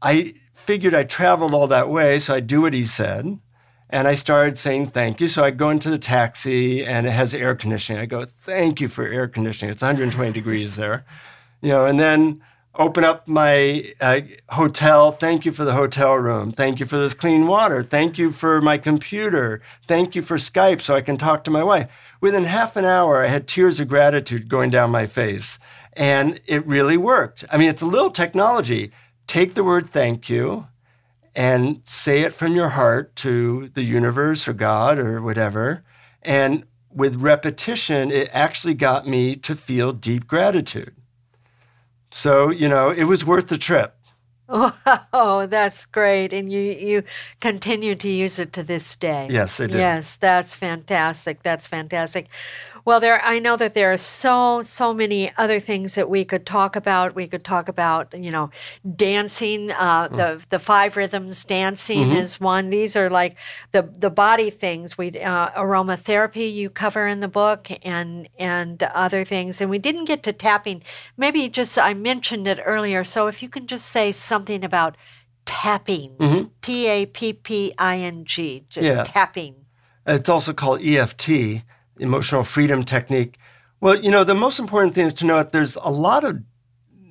[0.01, 3.39] I figured I traveled all that way, so I'd do what he said.
[3.89, 5.28] And I started saying thank you.
[5.28, 8.01] So I go into the taxi and it has air conditioning.
[8.01, 9.70] I go, thank you for air conditioning.
[9.70, 11.03] It's 120 degrees there.
[11.62, 12.41] You know, and then
[12.76, 15.12] open up my uh, hotel.
[15.12, 16.51] Thank you for the hotel room.
[16.51, 17.84] Thank you for this clean water.
[17.84, 19.62] Thank you for my computer.
[19.88, 21.91] Thank you for Skype so I can talk to my wife.
[22.22, 25.59] Within half an hour, I had tears of gratitude going down my face.
[25.93, 27.43] And it really worked.
[27.51, 28.91] I mean, it's a little technology.
[29.28, 30.67] Take the word thank you
[31.36, 35.84] and say it from your heart to the universe or God or whatever.
[36.22, 40.95] And with repetition, it actually got me to feel deep gratitude.
[42.11, 43.95] So, you know, it was worth the trip.
[45.14, 46.34] Oh, that's great.
[46.34, 47.04] And you, you
[47.39, 49.28] continue to use it to this day.
[49.30, 49.78] Yes, I do.
[49.78, 51.43] Yes, that's fantastic.
[51.43, 52.28] That's fantastic.
[52.86, 56.45] Well, there I know that there are so so many other things that we could
[56.45, 57.15] talk about.
[57.15, 58.49] We could talk about, you know,
[58.95, 60.17] dancing, uh, Mm.
[60.17, 62.15] the the five rhythms dancing Mm-hmm.
[62.15, 62.69] is one.
[62.69, 63.36] These are like
[63.71, 64.97] the the body things.
[64.97, 69.61] We uh, aromatherapy you cover in the book and and other things.
[69.61, 70.82] And we didn't get to tapping.
[71.17, 73.03] Maybe just I mentioned it earlier.
[73.03, 74.97] So if you can just say something about
[75.45, 78.84] tapping, T A P P I N G, Mm-hmm.
[78.86, 79.03] Yeah.
[79.03, 79.55] tapping.
[80.07, 81.61] It's also called EFT,
[82.02, 83.38] emotional freedom technique.
[83.80, 86.41] Well, you know, the most important thing is to know that there's a lot of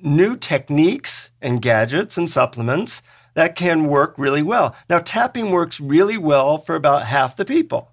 [0.03, 3.01] new techniques and gadgets and supplements
[3.33, 4.75] that can work really well.
[4.89, 7.91] Now, tapping works really well for about half the people.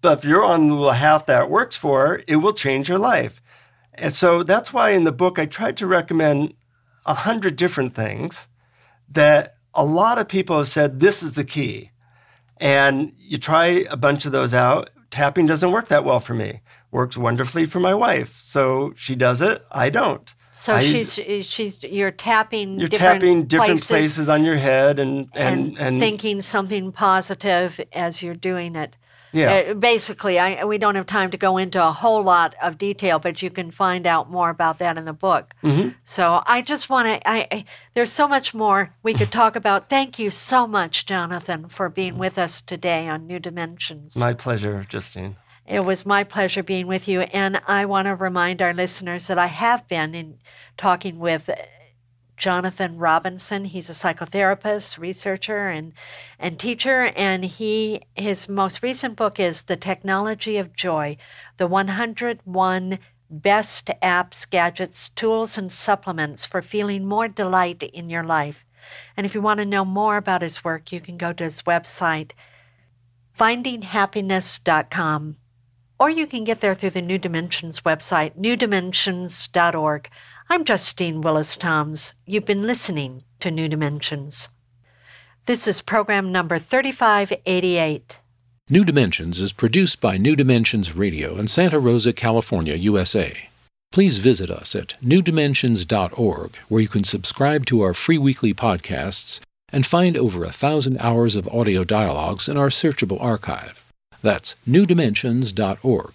[0.00, 3.40] But if you're on the half that works for, it will change your life.
[3.94, 6.54] And so that's why in the book I tried to recommend
[7.06, 8.48] a hundred different things
[9.10, 11.90] that a lot of people have said this is the key.
[12.58, 14.90] And you try a bunch of those out.
[15.14, 16.60] Tapping doesn't work that well for me.
[16.90, 18.40] Works wonderfully for my wife.
[18.40, 19.64] So she does it.
[19.70, 20.34] I don't.
[20.50, 21.14] So I- she's
[21.46, 25.78] she's you're tapping You're different tapping different places, places, on your head and and and,
[25.78, 28.96] and, thinking something positive as you're doing it.
[29.34, 29.64] Yeah.
[29.70, 33.18] Uh, basically, I, we don't have time to go into a whole lot of detail,
[33.18, 35.54] but you can find out more about that in the book.
[35.62, 35.90] Mm-hmm.
[36.04, 37.28] So I just want to.
[37.28, 37.64] I, I
[37.94, 39.88] there's so much more we could talk about.
[39.88, 44.16] Thank you so much, Jonathan, for being with us today on New Dimensions.
[44.16, 45.36] My pleasure, Justine.
[45.66, 47.22] It was my pleasure being with you.
[47.22, 50.38] And I want to remind our listeners that I have been in
[50.76, 51.48] talking with
[52.36, 53.64] Jonathan Robinson.
[53.64, 55.92] He's a psychotherapist, researcher, and,
[56.38, 57.12] and teacher.
[57.16, 61.16] And he his most recent book is The Technology of Joy,
[61.56, 62.98] the 101
[63.30, 68.64] best apps, gadgets, tools, and supplements for feeling more delight in your life.
[69.16, 71.62] And if you want to know more about his work, you can go to his
[71.62, 72.32] website,
[73.38, 75.36] findinghappiness.com.
[75.98, 80.08] Or you can get there through the New Dimensions website, newdimensions.org.
[80.54, 82.14] I'm Justine Willis Toms.
[82.26, 84.50] You've been listening to New Dimensions.
[85.46, 88.20] This is program number 3588.
[88.70, 93.48] New Dimensions is produced by New Dimensions Radio in Santa Rosa, California, USA.
[93.90, 99.40] Please visit us at newdimensions.org, where you can subscribe to our free weekly podcasts
[99.72, 103.84] and find over a thousand hours of audio dialogues in our searchable archive.
[104.22, 106.12] That's newdimensions.org.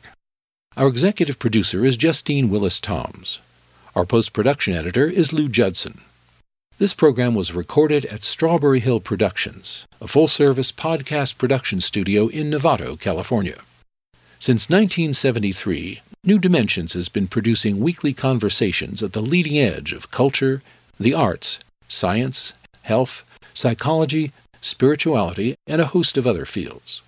[0.78, 3.42] Our executive producer is Justine Willis Toms.
[4.00, 6.00] Our post production editor is Lou Judson.
[6.78, 12.50] This program was recorded at Strawberry Hill Productions, a full service podcast production studio in
[12.50, 13.58] Novato, California.
[14.40, 20.62] Since 1973, New Dimensions has been producing weekly conversations at the leading edge of culture,
[20.98, 24.32] the arts, science, health, psychology,
[24.62, 27.02] spirituality, and a host of other fields.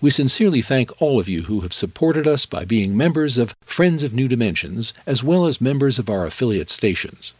[0.00, 4.02] We sincerely thank all of you who have supported us by being members of Friends
[4.02, 7.32] of New Dimensions, as well as members of our affiliate stations.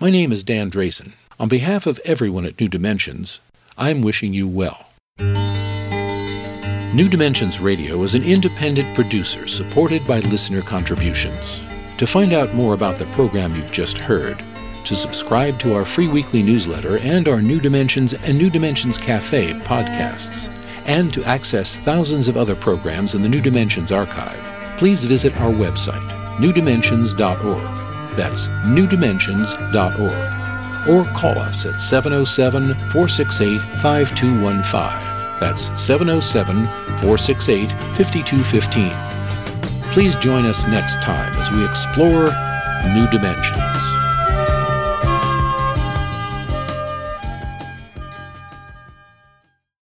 [0.00, 1.12] My name is Dan Drayson.
[1.38, 3.40] On behalf of everyone at New Dimensions,
[3.76, 4.86] I'm wishing you well.
[6.94, 11.60] New Dimensions Radio is an independent producer supported by listener contributions.
[11.98, 14.42] To find out more about the program you've just heard,
[14.84, 19.52] to subscribe to our free weekly newsletter and our New Dimensions and New Dimensions Cafe
[19.60, 20.48] podcasts,
[20.88, 24.40] and to access thousands of other programs in the New Dimensions archive,
[24.78, 26.08] please visit our website,
[26.38, 28.16] newdimensions.org.
[28.16, 30.88] That's newdimensions.org.
[30.88, 34.80] Or call us at 707 468 5215.
[35.38, 36.66] That's 707
[37.02, 39.92] 468 5215.
[39.92, 42.30] Please join us next time as we explore
[42.94, 43.97] new dimensions.